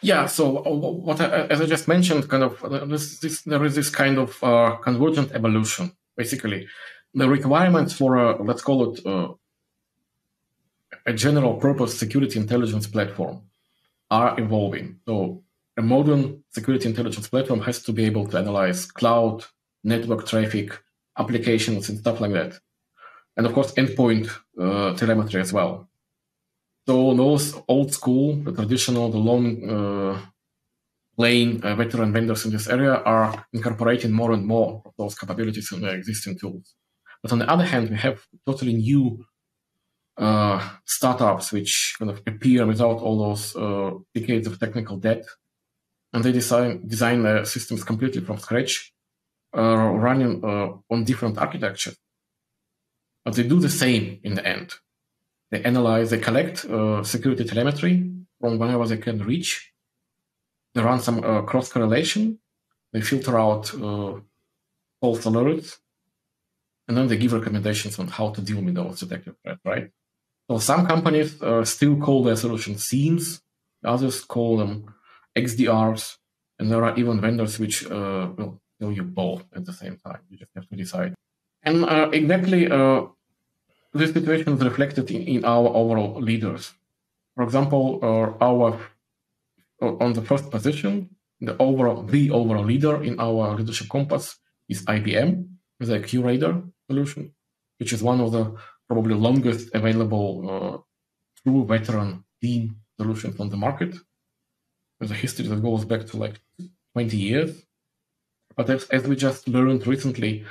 Yeah. 0.00 0.26
So 0.26 0.58
uh, 0.58 0.70
what, 0.70 1.20
I, 1.20 1.46
as 1.46 1.60
I 1.60 1.66
just 1.66 1.88
mentioned, 1.88 2.28
kind 2.28 2.42
of 2.42 2.64
uh, 2.64 2.84
this, 2.84 3.18
this, 3.18 3.42
there 3.42 3.64
is 3.64 3.74
this 3.74 3.90
kind 3.90 4.18
of 4.18 4.42
uh, 4.42 4.76
convergent 4.76 5.32
evolution. 5.32 5.92
Basically, 6.16 6.66
the 7.14 7.28
requirements 7.28 7.92
for 7.92 8.16
a 8.16 8.42
let's 8.42 8.62
call 8.62 8.92
it 8.92 9.06
uh, 9.06 9.28
a 11.06 11.12
general 11.12 11.54
purpose 11.54 11.98
security 11.98 12.38
intelligence 12.38 12.86
platform 12.86 13.42
are 14.10 14.38
evolving. 14.38 15.00
So 15.06 15.42
a 15.76 15.82
modern 15.82 16.42
security 16.50 16.88
intelligence 16.88 17.28
platform 17.28 17.60
has 17.60 17.82
to 17.84 17.92
be 17.92 18.04
able 18.04 18.26
to 18.26 18.38
analyze 18.38 18.86
cloud, 18.86 19.44
network 19.84 20.26
traffic, 20.26 20.78
applications, 21.18 21.88
and 21.88 21.98
stuff 21.98 22.20
like 22.20 22.32
that. 22.32 22.58
And 23.36 23.46
of 23.46 23.52
course, 23.52 23.72
endpoint 23.74 24.28
uh, 24.60 24.94
telemetry 24.96 25.40
as 25.40 25.52
well. 25.52 25.87
So 26.88 27.14
those 27.14 27.54
old 27.68 27.92
school, 27.92 28.36
the 28.36 28.52
traditional, 28.52 29.10
the 29.10 29.18
long 29.18 29.44
uh, 29.68 30.18
uh, 31.18 31.74
veteran 31.74 32.14
vendors 32.14 32.46
in 32.46 32.50
this 32.50 32.66
area 32.66 32.94
are 32.94 33.44
incorporating 33.52 34.10
more 34.10 34.32
and 34.32 34.46
more 34.46 34.80
of 34.86 34.92
those 34.96 35.14
capabilities 35.14 35.70
in 35.70 35.82
their 35.82 35.94
existing 35.94 36.38
tools. 36.38 36.74
But 37.22 37.32
on 37.32 37.40
the 37.40 37.50
other 37.50 37.64
hand, 37.64 37.90
we 37.90 37.96
have 37.96 38.22
totally 38.46 38.72
new 38.72 39.22
uh, 40.16 40.66
startups 40.86 41.52
which 41.52 41.94
kind 41.98 42.10
of 42.10 42.22
appear 42.26 42.64
without 42.64 43.00
all 43.00 43.18
those 43.18 43.54
uh, 43.54 43.90
decades 44.14 44.46
of 44.46 44.58
technical 44.58 44.96
debt, 44.96 45.26
and 46.14 46.24
they 46.24 46.32
design 46.32 46.88
design 46.88 47.22
their 47.22 47.44
systems 47.44 47.84
completely 47.84 48.22
from 48.22 48.38
scratch, 48.38 48.94
uh, 49.54 49.90
running 50.06 50.42
uh, 50.42 50.70
on 50.90 51.04
different 51.04 51.36
architectures. 51.36 51.98
But 53.26 53.34
they 53.34 53.42
do 53.42 53.60
the 53.60 53.68
same 53.68 54.20
in 54.22 54.32
the 54.36 54.46
end. 54.46 54.72
They 55.50 55.62
analyze, 55.62 56.10
they 56.10 56.18
collect 56.18 56.64
uh, 56.66 57.02
security 57.02 57.44
telemetry 57.44 58.10
from 58.40 58.58
whenever 58.58 58.86
they 58.86 58.98
can 58.98 59.22
reach. 59.24 59.72
They 60.74 60.82
run 60.82 61.00
some 61.00 61.24
uh, 61.24 61.42
cross 61.42 61.72
correlation. 61.72 62.38
They 62.92 63.00
filter 63.00 63.38
out 63.38 63.74
uh, 63.74 64.20
false 65.00 65.24
alerts, 65.24 65.78
and 66.86 66.96
then 66.96 67.08
they 67.08 67.16
give 67.16 67.32
recommendations 67.32 67.98
on 67.98 68.08
how 68.08 68.30
to 68.30 68.40
deal 68.40 68.62
with 68.62 68.74
those 68.74 69.00
detected 69.00 69.34
threats. 69.42 69.60
Right. 69.64 69.90
So 70.50 70.58
some 70.58 70.86
companies 70.86 71.40
uh, 71.42 71.64
still 71.64 71.96
call 71.96 72.24
their 72.24 72.36
solution 72.36 72.74
SIEMs. 72.74 73.40
Others 73.84 74.24
call 74.24 74.56
them 74.56 74.94
XDRs, 75.36 76.16
and 76.58 76.70
there 76.70 76.84
are 76.84 76.96
even 76.96 77.20
vendors 77.20 77.58
which 77.58 77.86
uh, 77.86 78.30
will 78.36 78.60
tell 78.80 78.90
you 78.90 79.02
both 79.02 79.44
at 79.54 79.64
the 79.64 79.72
same 79.72 79.96
time. 79.96 80.20
You 80.28 80.38
just 80.38 80.50
have 80.54 80.68
to 80.68 80.76
decide. 80.76 81.14
And 81.62 81.84
uh, 81.84 82.10
exactly 82.12 82.70
this 83.92 84.12
situation 84.12 84.54
is 84.54 84.62
reflected 84.62 85.10
in, 85.10 85.22
in 85.22 85.44
our 85.44 85.68
overall 85.68 86.20
leaders. 86.20 86.72
For 87.34 87.44
example, 87.44 88.00
uh, 88.02 88.44
our 88.44 88.78
uh, 89.80 89.94
on 90.04 90.12
the 90.12 90.22
first 90.22 90.50
position, 90.50 91.10
the 91.40 91.56
overall 91.58 92.02
the 92.02 92.30
overall 92.30 92.64
leader 92.64 93.02
in 93.02 93.18
our 93.20 93.54
leadership 93.54 93.88
compass 93.88 94.36
is 94.68 94.84
IBM 94.84 95.48
with 95.78 95.90
a 95.90 96.00
QRadar 96.00 96.68
solution, 96.88 97.32
which 97.78 97.92
is 97.92 98.02
one 98.02 98.20
of 98.20 98.32
the 98.32 98.54
probably 98.88 99.14
longest 99.14 99.70
available 99.74 100.28
uh, 100.50 100.78
true 101.42 101.64
veteran 101.64 102.24
SIEM 102.42 102.76
solutions 102.98 103.38
on 103.38 103.48
the 103.48 103.56
market. 103.56 103.94
There's 104.98 105.12
a 105.12 105.14
history 105.14 105.46
that 105.46 105.62
goes 105.62 105.84
back 105.84 106.06
to 106.06 106.16
like 106.16 106.40
20 106.94 107.16
years. 107.16 107.62
But 108.56 108.68
as, 108.70 108.84
as 108.86 109.06
we 109.06 109.14
just 109.14 109.46
learned 109.46 109.86
recently, 109.86 110.44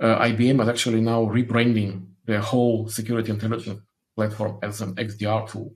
uh, 0.00 0.18
IBM 0.20 0.62
is 0.62 0.68
actually 0.68 1.02
now 1.02 1.26
rebranding 1.26 2.06
their 2.30 2.40
whole 2.40 2.88
security 2.88 3.30
intelligence 3.32 3.80
platform 4.14 4.58
as 4.62 4.80
an 4.80 4.94
XDR 4.94 5.50
tool. 5.50 5.74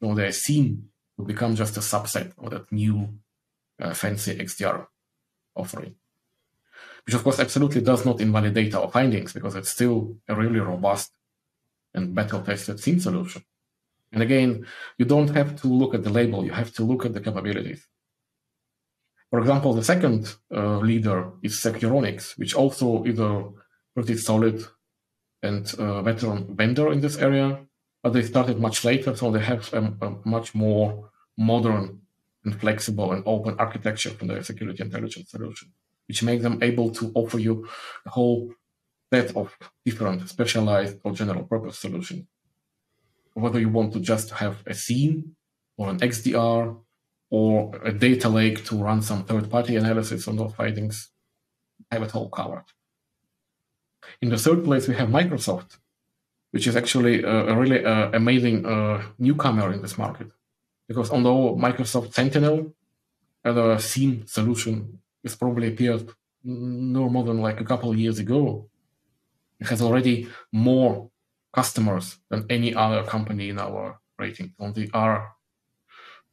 So 0.00 0.14
they're 0.14 0.32
seen 0.32 0.88
to 1.16 1.24
become 1.24 1.54
just 1.54 1.76
a 1.76 1.80
subset 1.80 2.32
of 2.38 2.50
that 2.50 2.72
new 2.72 2.96
uh, 3.80 3.92
fancy 3.92 4.34
XDR 4.36 4.86
offering. 5.54 5.94
which 7.04 7.14
of 7.14 7.22
course 7.22 7.38
absolutely 7.38 7.82
does 7.82 8.02
not 8.06 8.20
invalidate 8.20 8.74
our 8.74 8.90
findings 8.90 9.32
because 9.34 9.54
it's 9.54 9.70
still 9.70 10.16
a 10.26 10.34
really 10.34 10.58
robust 10.58 11.12
and 11.92 12.14
battle 12.14 12.40
tested 12.42 12.80
SIEM 12.80 12.98
solution. 12.98 13.42
And 14.12 14.22
again, 14.22 14.66
you 14.98 15.04
don't 15.04 15.28
have 15.38 15.50
to 15.60 15.66
look 15.68 15.92
at 15.94 16.02
the 16.02 16.14
label, 16.18 16.44
you 16.44 16.52
have 16.52 16.72
to 16.76 16.82
look 16.84 17.04
at 17.04 17.12
the 17.12 17.20
capabilities. 17.20 17.86
For 19.30 19.38
example, 19.40 19.74
the 19.74 19.84
second 19.84 20.34
uh, 20.50 20.78
leader 20.78 21.32
is 21.42 21.60
Securonix, 21.60 22.38
which 22.38 22.54
also 22.54 23.04
is 23.04 23.18
a 23.18 23.32
pretty 23.94 24.16
solid 24.16 24.64
and 25.44 25.74
uh, 25.78 26.02
veteran 26.02 26.56
vendor 26.56 26.92
in 26.92 27.00
this 27.00 27.16
area, 27.18 27.60
but 28.02 28.12
they 28.12 28.22
started 28.22 28.58
much 28.58 28.84
later, 28.84 29.14
so 29.14 29.30
they 29.30 29.40
have 29.40 29.72
a, 29.72 29.80
a 30.02 30.16
much 30.24 30.54
more 30.54 31.10
modern 31.36 32.00
and 32.44 32.60
flexible 32.60 33.12
and 33.12 33.22
open 33.26 33.56
architecture 33.58 34.10
for 34.10 34.26
their 34.26 34.42
security 34.42 34.82
intelligence 34.82 35.30
solution, 35.30 35.68
which 36.08 36.22
makes 36.22 36.42
them 36.42 36.62
able 36.62 36.90
to 36.90 37.10
offer 37.14 37.38
you 37.38 37.66
a 38.06 38.10
whole 38.10 38.52
set 39.12 39.36
of 39.36 39.56
different 39.84 40.28
specialized 40.28 40.98
or 41.04 41.12
general 41.12 41.44
purpose 41.44 41.78
solutions. 41.78 42.26
Whether 43.34 43.60
you 43.60 43.68
want 43.68 43.92
to 43.94 44.00
just 44.00 44.30
have 44.30 44.62
a 44.66 44.74
SIEM 44.74 45.36
or 45.76 45.90
an 45.90 45.98
XDR 45.98 46.76
or 47.30 47.80
a 47.84 47.92
data 47.92 48.28
lake 48.28 48.64
to 48.66 48.76
run 48.76 49.02
some 49.02 49.24
third 49.24 49.50
party 49.50 49.76
analysis 49.76 50.28
on 50.28 50.36
those 50.36 50.54
findings, 50.54 51.10
have 51.90 52.02
it 52.02 52.14
all 52.14 52.28
covered. 52.28 52.64
In 54.20 54.28
the 54.30 54.38
third 54.38 54.64
place, 54.64 54.88
we 54.88 54.94
have 54.94 55.08
Microsoft, 55.08 55.78
which 56.50 56.66
is 56.66 56.76
actually 56.76 57.22
a, 57.22 57.54
really 57.54 57.84
uh, 57.84 58.10
amazing 58.12 58.64
uh, 58.64 59.02
newcomer 59.18 59.72
in 59.72 59.82
this 59.82 59.98
market. 59.98 60.28
Because 60.88 61.10
although 61.10 61.56
Microsoft 61.56 62.12
Sentinel 62.12 62.74
as 63.44 63.56
a 63.56 63.78
SIEM 63.78 64.26
solution 64.26 65.00
is 65.22 65.34
probably 65.34 65.68
appeared 65.68 66.10
no 66.44 67.08
more 67.08 67.24
than 67.24 67.40
like 67.40 67.60
a 67.60 67.64
couple 67.64 67.90
of 67.90 67.98
years 67.98 68.18
ago, 68.18 68.68
it 69.60 69.68
has 69.68 69.80
already 69.80 70.28
more 70.52 71.10
customers 71.52 72.18
than 72.28 72.46
any 72.50 72.74
other 72.74 73.02
company 73.04 73.48
in 73.48 73.58
our 73.58 74.00
rating. 74.18 74.52
And 74.58 74.74
they 74.74 74.90
are 74.92 75.34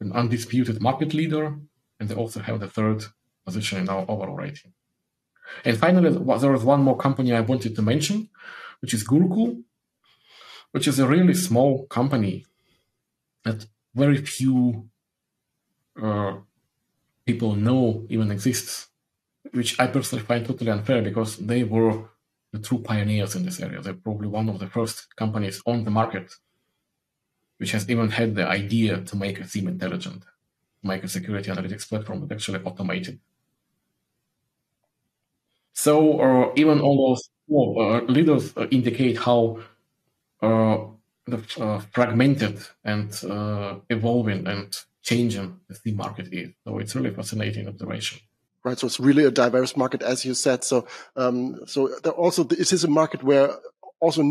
an 0.00 0.12
undisputed 0.12 0.80
market 0.80 1.14
leader, 1.14 1.56
and 1.98 2.08
they 2.08 2.14
also 2.14 2.40
have 2.40 2.60
the 2.60 2.68
third 2.68 3.04
position 3.46 3.78
in 3.78 3.88
our 3.88 4.04
overall 4.08 4.36
rating. 4.36 4.72
And 5.64 5.78
finally, 5.78 6.10
there 6.38 6.54
is 6.54 6.64
one 6.64 6.82
more 6.82 6.96
company 6.96 7.32
I 7.32 7.40
wanted 7.40 7.76
to 7.76 7.82
mention, 7.82 8.28
which 8.80 8.94
is 8.94 9.06
Gurukul, 9.06 9.62
which 10.72 10.88
is 10.88 10.98
a 10.98 11.06
really 11.06 11.34
small 11.34 11.86
company 11.86 12.46
that 13.44 13.66
very 13.94 14.18
few 14.18 14.88
uh, 16.02 16.36
people 17.26 17.54
know 17.54 18.06
even 18.08 18.30
exists, 18.30 18.88
which 19.52 19.78
I 19.78 19.86
personally 19.86 20.24
find 20.24 20.46
totally 20.46 20.70
unfair 20.70 21.02
because 21.02 21.36
they 21.36 21.64
were 21.64 22.04
the 22.52 22.58
true 22.58 22.78
pioneers 22.78 23.34
in 23.34 23.44
this 23.44 23.60
area. 23.60 23.80
They're 23.80 23.94
probably 23.94 24.28
one 24.28 24.48
of 24.48 24.58
the 24.58 24.66
first 24.66 25.14
companies 25.16 25.62
on 25.66 25.84
the 25.84 25.90
market 25.90 26.32
which 27.62 27.70
has 27.70 27.88
even 27.88 28.10
had 28.10 28.34
the 28.34 28.44
idea 28.44 29.00
to 29.02 29.14
make 29.14 29.38
a 29.38 29.46
SIEM 29.46 29.68
intelligent, 29.68 30.24
make 30.82 31.04
a 31.04 31.08
security 31.08 31.48
analytics 31.48 31.88
platform 31.88 32.18
that 32.20 32.34
actually 32.34 32.58
automated. 32.64 33.20
So 35.72 36.20
uh, 36.20 36.52
even 36.56 36.80
all 36.80 37.08
those 37.08 37.28
well, 37.48 37.74
uh, 37.78 38.00
leaders 38.02 38.56
uh, 38.56 38.66
indicate 38.70 39.18
how 39.18 39.58
uh, 40.40 40.78
the, 41.26 41.82
fragmented 41.92 42.60
and 42.84 43.12
evolving 43.88 44.46
and 44.46 44.76
changing 45.02 45.60
the 45.84 45.92
market 45.92 46.32
is. 46.32 46.50
So 46.64 46.78
it's 46.78 46.94
really 46.94 47.10
fascinating 47.10 47.68
observation 47.68 48.20
right? 48.64 48.78
So 48.78 48.86
it's 48.86 49.00
really 49.00 49.24
a 49.24 49.30
diverse 49.32 49.76
market, 49.76 50.02
as 50.02 50.24
you 50.24 50.34
said. 50.34 50.62
So, 50.62 50.86
um, 51.16 51.58
so 51.66 51.92
also 52.10 52.44
this 52.44 52.72
is 52.72 52.84
a 52.84 52.88
market 52.88 53.22
where 53.24 53.50
also 53.98 54.22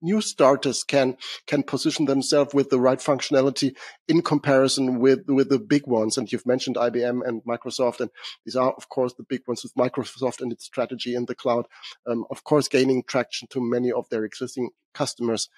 new 0.00 0.20
starters 0.20 0.84
can 0.84 1.16
can 1.46 1.62
position 1.62 2.06
themselves 2.06 2.54
with 2.54 2.70
the 2.70 2.80
right 2.80 2.98
functionality 2.98 3.74
in 4.06 4.22
comparison 4.22 4.98
with 4.98 5.20
with 5.26 5.48
the 5.48 5.58
big 5.58 5.86
ones. 5.86 6.16
And 6.16 6.30
you've 6.30 6.46
mentioned 6.46 6.76
IBM 6.76 7.26
and 7.26 7.42
Microsoft, 7.44 8.00
and 8.00 8.10
these 8.44 8.56
are 8.56 8.72
of 8.72 8.88
course 8.88 9.14
the 9.14 9.24
big 9.24 9.42
ones 9.46 9.62
with 9.62 9.74
Microsoft 9.74 10.40
and 10.40 10.52
its 10.52 10.64
strategy 10.64 11.14
in 11.14 11.26
the 11.26 11.34
cloud. 11.34 11.66
Um, 12.06 12.24
of 12.30 12.44
course, 12.44 12.68
gaining 12.68 13.02
traction 13.06 13.48
to 13.48 13.60
many 13.60 13.92
of 13.92 14.08
their 14.08 14.24
existing 14.24 14.70
customers. 14.94 15.48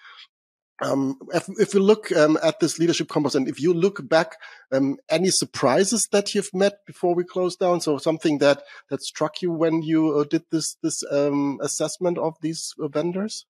Um, 0.82 1.18
if, 1.34 1.46
if, 1.58 1.74
we 1.74 1.80
look 1.80 2.10
um, 2.12 2.38
at 2.42 2.58
this 2.60 2.78
leadership 2.78 3.08
compass, 3.08 3.34
and 3.34 3.46
if 3.46 3.60
you 3.60 3.74
look 3.74 4.08
back, 4.08 4.36
um, 4.72 4.96
any 5.10 5.28
surprises 5.28 6.08
that 6.10 6.34
you've 6.34 6.54
met 6.54 6.86
before 6.86 7.14
we 7.14 7.22
close 7.22 7.54
down? 7.54 7.82
So 7.82 7.98
something 7.98 8.38
that 8.38 8.62
that 8.88 9.02
struck 9.02 9.42
you 9.42 9.52
when 9.52 9.82
you 9.82 10.16
uh, 10.16 10.24
did 10.24 10.44
this 10.50 10.76
this 10.82 11.04
um, 11.10 11.58
assessment 11.60 12.16
of 12.16 12.36
these 12.40 12.72
uh, 12.82 12.88
vendors? 12.88 13.44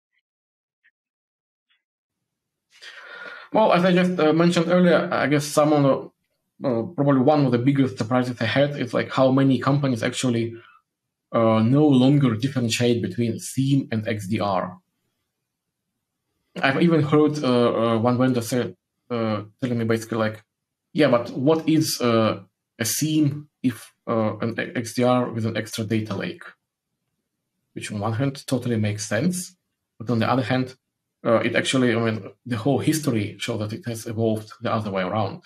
Well, 3.53 3.73
as 3.73 3.85
I 3.85 3.93
just 3.93 4.19
uh, 4.21 4.33
mentioned 4.33 4.69
earlier, 4.69 5.09
I 5.13 5.27
guess 5.27 5.45
some 5.45 5.73
of 5.73 5.83
the 5.83 6.69
uh, 6.69 6.83
probably 6.83 7.23
one 7.23 7.47
of 7.47 7.53
the 7.53 7.59
biggest 7.59 7.99
surprises 7.99 8.37
I 8.41 8.45
had 8.45 8.79
is 8.79 8.93
like 8.93 9.11
how 9.11 9.31
many 9.31 9.59
companies 9.59 10.03
actually 10.03 10.55
uh, 11.33 11.61
no 11.61 11.87
longer 11.87 12.37
differentiate 12.37 13.01
between 13.03 13.39
SIEM 13.39 13.89
and 13.91 14.07
XDR 14.07 14.77
I've 16.61 16.83
even 16.83 17.03
heard 17.03 17.43
uh, 17.43 17.95
uh, 17.95 17.99
one 17.99 18.19
vendor 18.19 18.41
say, 18.41 18.75
uh, 19.11 19.43
telling 19.61 19.79
me 19.79 19.85
basically 19.85 20.19
like, 20.19 20.45
yeah, 20.93 21.09
but 21.09 21.31
what 21.31 21.69
is 21.69 22.01
uh, 22.01 22.41
a 22.79 22.85
SIEM 22.85 23.49
if 23.63 23.93
an 24.07 24.55
XDR 24.57 25.33
with 25.33 25.47
an 25.47 25.57
extra 25.57 25.85
data 25.85 26.15
lake? 26.17 26.43
Which 27.75 27.93
on 27.93 28.01
one 28.01 28.15
hand 28.15 28.45
totally 28.47 28.77
makes 28.77 29.07
sense, 29.07 29.57
but 29.99 30.11
on 30.11 30.19
the 30.19 30.29
other 30.29 30.43
hand, 30.43 30.75
uh, 31.25 31.41
it 31.41 31.55
actually, 31.55 31.95
I 31.95 31.99
mean, 31.99 32.31
the 32.47 32.57
whole 32.57 32.79
history 32.79 33.37
shows 33.39 33.59
that 33.61 33.73
it 33.73 33.85
has 33.87 34.07
evolved 34.07 34.53
the 34.61 34.73
other 34.73 34.91
way 34.91 35.03
around. 35.03 35.43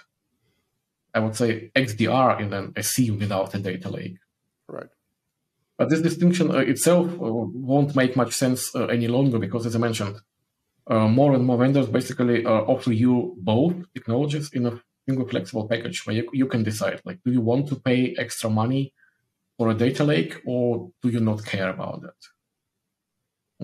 I 1.15 1.21
would 1.21 1.37
say 1.37 1.71
XDR 1.75 2.43
is 2.43 2.51
then 2.51 2.73
a 2.77 2.83
SIEM 2.83 3.19
without 3.19 3.55
a 3.55 3.59
data 3.59 3.89
lake. 3.89 4.19
Right. 4.69 4.89
But 5.79 5.91
this 5.91 6.01
distinction 6.01 6.55
itself 6.55 7.09
won't 7.19 7.97
make 7.97 8.17
much 8.17 8.33
sense 8.33 8.75
any 8.75 9.09
longer 9.09 9.39
because, 9.39 9.67
as 9.67 9.75
I 9.75 9.79
mentioned, 9.79 10.17
uh, 10.87 11.09
more 11.09 11.35
and 11.35 11.45
more 11.45 11.59
vendors 11.59 11.89
basically 11.89 12.45
uh, 12.45 12.51
offer 12.51 12.93
you 12.93 13.35
both 13.39 13.75
technologies 13.95 14.51
in 14.53 14.67
a 14.67 14.81
single 15.07 15.27
flexible 15.29 15.69
package 15.69 16.07
where 16.07 16.17
you, 16.17 16.29
you 16.33 16.47
can 16.47 16.63
decide 16.63 17.01
like 17.05 17.19
do 17.25 17.33
you 17.33 17.41
want 17.41 17.69
to 17.69 17.77
pay 17.77 18.15
extra 18.19 18.51
money 18.51 18.93
for 19.57 19.71
a 19.71 19.75
data 19.75 20.05
lake 20.05 20.41
or 20.47 20.91
do 21.03 21.09
you 21.09 21.21
not 21.21 21.45
care 21.45 21.71
about 21.71 22.03
that 22.03 22.15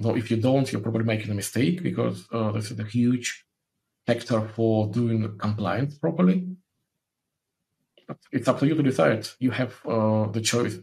although 0.00 0.16
if 0.16 0.30
you 0.30 0.38
don't 0.38 0.72
you're 0.72 0.80
probably 0.80 1.04
making 1.04 1.30
a 1.30 1.34
mistake 1.34 1.82
because 1.82 2.26
uh, 2.32 2.50
this 2.52 2.70
is 2.70 2.78
a 2.78 2.84
huge 2.84 3.44
factor 4.06 4.40
for 4.48 4.88
doing 4.88 5.36
compliance 5.38 5.98
properly. 5.98 6.46
But 8.08 8.18
it's 8.32 8.48
up 8.48 8.58
to 8.60 8.66
you 8.66 8.74
to 8.74 8.82
decide. 8.82 9.28
You 9.38 9.50
have 9.50 9.74
uh, 9.86 10.26
the 10.28 10.40
choice. 10.40 10.78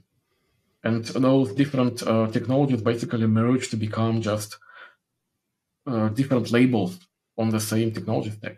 And 0.84 1.04
those 1.04 1.54
different 1.54 2.04
uh, 2.04 2.28
technologies 2.28 2.82
basically 2.82 3.28
merge 3.28 3.70
to 3.70 3.78
become 3.78 4.22
just 4.22 4.58
uh, 5.88 6.10
different 6.10 6.52
labels 6.52 7.00
on 7.38 7.50
the 7.50 7.60
same 7.60 7.92
technology 7.92 8.32
stack. 8.32 8.58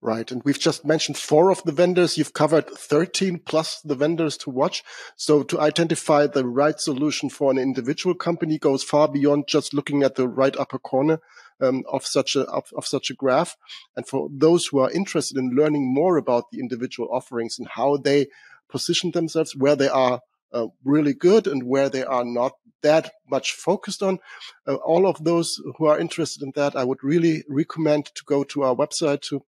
Right. 0.00 0.30
And 0.30 0.42
we've 0.44 0.60
just 0.60 0.84
mentioned 0.84 1.18
four 1.18 1.50
of 1.50 1.60
the 1.64 1.72
vendors. 1.72 2.16
You've 2.16 2.32
covered 2.32 2.70
13 2.70 3.40
plus 3.44 3.80
the 3.80 3.96
vendors 3.96 4.36
to 4.38 4.50
watch. 4.50 4.84
So 5.16 5.42
to 5.42 5.60
identify 5.60 6.28
the 6.28 6.46
right 6.46 6.78
solution 6.78 7.28
for 7.28 7.50
an 7.50 7.58
individual 7.58 8.14
company 8.14 8.58
goes 8.58 8.84
far 8.84 9.08
beyond 9.08 9.48
just 9.48 9.74
looking 9.74 10.04
at 10.04 10.14
the 10.14 10.28
right 10.28 10.56
upper 10.56 10.78
corner 10.78 11.18
um, 11.60 11.82
of 11.90 12.06
such 12.06 12.36
a 12.36 12.42
of, 12.42 12.70
of, 12.76 12.86
such 12.86 13.10
a 13.10 13.14
graph. 13.14 13.56
And 13.96 14.06
for 14.06 14.28
those 14.30 14.66
who 14.66 14.78
are 14.78 14.90
interested 14.90 15.36
in 15.36 15.50
learning 15.50 15.92
more 15.92 16.16
about 16.16 16.44
the 16.52 16.60
individual 16.60 17.08
offerings 17.10 17.58
and 17.58 17.66
how 17.66 17.96
they 17.96 18.28
position 18.70 19.10
themselves, 19.10 19.56
where 19.56 19.74
they 19.74 19.88
are 19.88 20.20
uh, 20.52 20.66
really 20.84 21.12
good 21.12 21.48
and 21.48 21.64
where 21.64 21.88
they 21.88 22.04
are 22.04 22.24
not 22.24 22.52
that 22.82 23.10
much 23.28 23.52
focused 23.52 24.02
on. 24.02 24.18
Uh, 24.66 24.76
all 24.76 25.06
of 25.06 25.22
those 25.24 25.60
who 25.76 25.86
are 25.86 25.98
interested 25.98 26.42
in 26.42 26.52
that, 26.54 26.76
I 26.76 26.84
would 26.84 27.02
really 27.02 27.44
recommend 27.48 28.06
to 28.06 28.22
go 28.24 28.44
to 28.44 28.62
our 28.62 28.74
website 28.74 29.22
to 29.22 29.42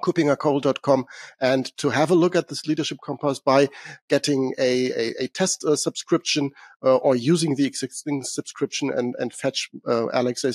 kuppingercole.com 0.00 1.06
and 1.40 1.76
to 1.78 1.90
have 1.90 2.10
a 2.10 2.14
look 2.14 2.36
at 2.36 2.48
this 2.48 2.66
leadership 2.66 2.98
compass 3.04 3.38
by 3.38 3.68
getting 4.08 4.54
a, 4.58 4.90
a, 4.92 5.24
a 5.24 5.28
test 5.28 5.64
uh, 5.64 5.76
subscription 5.76 6.50
uh, 6.84 6.96
or 6.96 7.16
using 7.16 7.54
the 7.54 7.66
existing 7.66 8.22
subscription 8.22 8.90
and, 8.90 9.14
and 9.18 9.32
fetch 9.32 9.70
uh, 9.86 10.06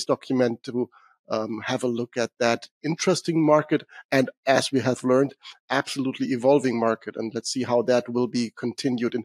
document 0.06 0.62
to 0.62 0.88
um, 1.28 1.60
have 1.64 1.82
a 1.82 1.88
look 1.88 2.16
at 2.16 2.30
that 2.38 2.68
interesting 2.84 3.44
market 3.44 3.82
and 4.12 4.30
as 4.46 4.70
we 4.70 4.80
have 4.80 5.02
learned 5.02 5.34
absolutely 5.70 6.28
evolving 6.28 6.78
market 6.78 7.16
and 7.16 7.34
let's 7.34 7.50
see 7.50 7.64
how 7.64 7.82
that 7.82 8.08
will 8.08 8.28
be 8.28 8.52
continued 8.56 9.14
in 9.14 9.24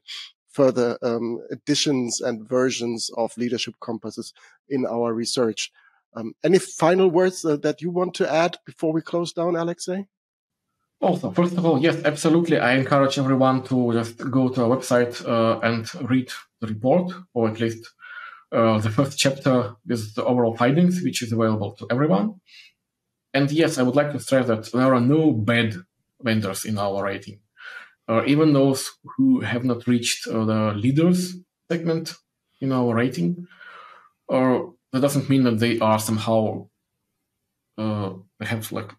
further 0.51 0.97
um, 1.01 1.39
additions 1.49 2.19
and 2.19 2.47
versions 2.47 3.09
of 3.15 3.37
leadership 3.37 3.75
compasses 3.81 4.33
in 4.69 4.85
our 4.85 5.13
research. 5.13 5.71
Um, 6.13 6.33
any 6.43 6.59
final 6.59 7.09
words 7.09 7.45
uh, 7.45 7.57
that 7.57 7.81
you 7.81 7.89
want 7.89 8.13
to 8.15 8.31
add 8.31 8.57
before 8.65 8.91
we 8.91 9.01
close 9.01 9.31
down, 9.33 9.55
Alexei? 9.55 10.05
Also, 10.99 11.31
first 11.31 11.57
of 11.57 11.65
all, 11.65 11.79
yes, 11.79 12.03
absolutely. 12.03 12.59
I 12.59 12.73
encourage 12.73 13.17
everyone 13.17 13.63
to 13.63 13.91
just 13.93 14.17
go 14.29 14.49
to 14.49 14.63
our 14.63 14.77
website 14.77 15.25
uh, 15.27 15.59
and 15.61 15.89
read 16.09 16.29
the 16.59 16.67
report, 16.67 17.11
or 17.33 17.49
at 17.49 17.59
least 17.59 17.89
uh, 18.51 18.77
the 18.77 18.89
first 18.89 19.17
chapter 19.17 19.75
with 19.87 20.13
the 20.13 20.23
overall 20.23 20.55
findings, 20.55 21.01
which 21.01 21.23
is 21.23 21.31
available 21.31 21.71
to 21.71 21.87
everyone. 21.89 22.41
And 23.33 23.49
yes, 23.51 23.77
I 23.77 23.83
would 23.83 23.95
like 23.95 24.11
to 24.11 24.19
stress 24.19 24.47
that 24.47 24.71
there 24.71 24.93
are 24.93 24.99
no 24.99 25.31
bad 25.31 25.75
vendors 26.21 26.65
in 26.65 26.77
our 26.77 27.03
rating. 27.03 27.39
Uh, 28.07 28.23
even 28.27 28.53
those 28.53 28.91
who 29.15 29.39
have 29.39 29.63
not 29.63 29.87
reached 29.87 30.27
uh, 30.27 30.43
the 30.45 30.73
leaders 30.75 31.35
segment 31.69 32.13
in 32.59 32.71
our 32.71 32.93
rating, 32.93 33.47
or 34.27 34.73
that 34.91 35.01
doesn't 35.01 35.29
mean 35.29 35.43
that 35.43 35.59
they 35.59 35.79
are 35.79 35.99
somehow 35.99 36.67
uh, 37.77 38.13
like 38.71 38.91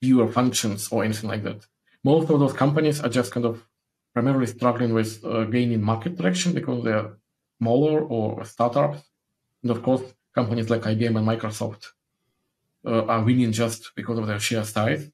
fewer 0.00 0.28
functions 0.30 0.88
or 0.90 1.04
anything 1.04 1.28
like 1.28 1.42
that. 1.42 1.66
Most 2.04 2.30
of 2.30 2.38
those 2.38 2.52
companies 2.52 3.00
are 3.00 3.08
just 3.08 3.32
kind 3.32 3.46
of 3.46 3.66
primarily 4.14 4.46
struggling 4.46 4.94
with 4.94 5.24
uh, 5.24 5.44
gaining 5.44 5.82
market 5.82 6.18
traction 6.18 6.52
because 6.52 6.84
they're 6.84 7.10
smaller 7.58 8.00
or 8.00 8.44
startups. 8.44 9.02
And 9.62 9.70
of 9.70 9.82
course, 9.82 10.02
companies 10.34 10.70
like 10.70 10.82
IBM 10.82 11.16
and 11.18 11.26
Microsoft 11.26 11.86
uh, 12.86 13.04
are 13.06 13.24
winning 13.24 13.52
just 13.52 13.92
because 13.96 14.18
of 14.18 14.26
their 14.26 14.38
sheer 14.38 14.64
size. 14.64 15.10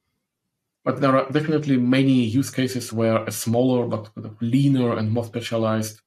But 0.85 1.01
there 1.01 1.17
are 1.17 1.31
definitely 1.31 1.77
many 1.79 2.25
use 2.25 2.51
cases 2.51 2.93
where 2.93 3.25
a 3.25 3.31
smaller 3.31 3.87
but 3.87 4.15
kind 4.15 4.27
of 4.27 4.43
leaner 4.43 4.97
and 4.97 5.11
more 5.11 5.25
specialized, 5.25 6.01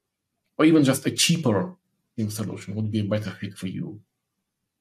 or 0.58 0.66
even 0.66 0.84
just 0.84 1.06
a 1.06 1.12
cheaper 1.12 1.76
SIEM 2.18 2.30
solution 2.30 2.76
would 2.76 2.92
be 2.92 3.00
a 3.00 3.04
better 3.04 3.32
fit 3.32 3.58
for 3.58 3.68
you 3.68 4.00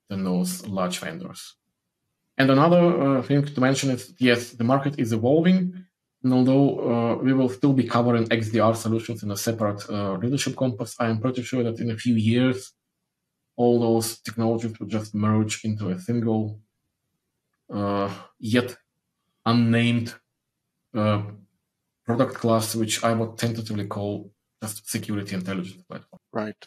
than 0.09 0.25
those 0.25 0.67
large 0.67 0.99
vendors. 0.99 1.57
And 2.37 2.51
another 2.51 3.19
uh, 3.19 3.23
thing 3.23 3.45
to 3.45 3.61
mention 3.61 3.91
is 3.91 4.13
yes, 4.19 4.51
the 4.51 4.65
market 4.65 4.99
is 4.99 5.13
evolving. 5.13 5.85
And 6.23 6.33
although 6.33 6.69
uh, 6.91 7.15
we 7.23 7.33
will 7.33 7.49
still 7.49 7.73
be 7.73 7.85
covering 7.85 8.27
XDR 8.27 8.75
solutions 8.75 9.23
in 9.23 9.31
a 9.31 9.37
separate 9.37 9.89
uh, 9.89 10.15
leadership 10.15 10.57
compass, 10.57 10.97
I 10.99 11.09
am 11.09 11.21
pretty 11.21 11.43
sure 11.43 11.63
that 11.63 11.81
in 11.81 11.91
a 11.91 11.97
few 11.97 12.15
years, 12.15 12.73
all 13.57 13.79
those 13.79 14.19
technologies 14.21 14.79
will 14.81 14.89
just 14.89 15.15
merge 15.15 15.65
into 15.65 15.91
a 15.91 15.99
single, 15.99 16.61
uh, 17.73 18.13
yet 18.41 18.77
unnamed 19.47 20.15
uh, 20.95 21.23
product 22.05 22.35
class, 22.35 22.75
which 22.75 23.05
I 23.05 23.13
would 23.13 23.39
tentatively 23.39 23.87
call 23.87 24.33
just 24.61 24.91
security 24.91 25.35
intelligence 25.37 25.85
platform. 25.85 26.21
Right 26.33 26.67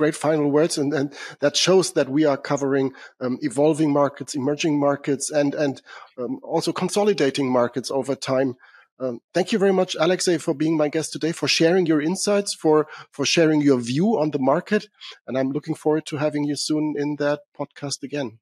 great 0.00 0.16
final 0.16 0.48
words 0.50 0.78
and, 0.78 0.94
and 0.94 1.12
that 1.40 1.54
shows 1.54 1.92
that 1.92 2.08
we 2.08 2.24
are 2.24 2.38
covering 2.38 2.86
um, 3.20 3.38
evolving 3.42 3.92
markets 3.92 4.34
emerging 4.34 4.80
markets 4.88 5.30
and 5.30 5.54
and 5.54 5.82
um, 6.16 6.40
also 6.42 6.72
consolidating 6.72 7.52
markets 7.60 7.90
over 7.90 8.14
time. 8.14 8.54
Um, 8.98 9.20
thank 9.34 9.52
you 9.52 9.58
very 9.64 9.74
much 9.80 9.96
alexei 10.04 10.38
for 10.38 10.54
being 10.62 10.76
my 10.82 10.88
guest 10.88 11.12
today 11.12 11.32
for 11.32 11.48
sharing 11.48 11.84
your 11.84 12.00
insights 12.10 12.54
for 12.62 12.86
for 13.16 13.24
sharing 13.26 13.60
your 13.68 13.80
view 13.90 14.08
on 14.22 14.30
the 14.30 14.42
market 14.52 14.82
and 15.26 15.36
i'm 15.38 15.50
looking 15.56 15.76
forward 15.82 16.04
to 16.06 16.16
having 16.16 16.44
you 16.44 16.56
soon 16.56 16.94
in 17.02 17.16
that 17.16 17.40
podcast 17.58 17.98
again. 18.02 18.38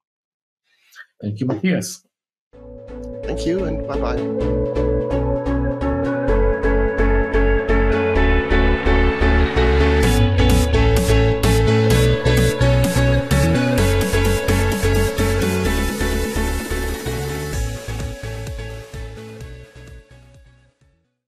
Thank 1.20 1.40
you 1.40 1.46
matthias. 1.46 2.04
Thank 3.26 3.40
you 3.46 3.64
and 3.68 3.76
bye 3.88 4.00
bye 4.04 5.07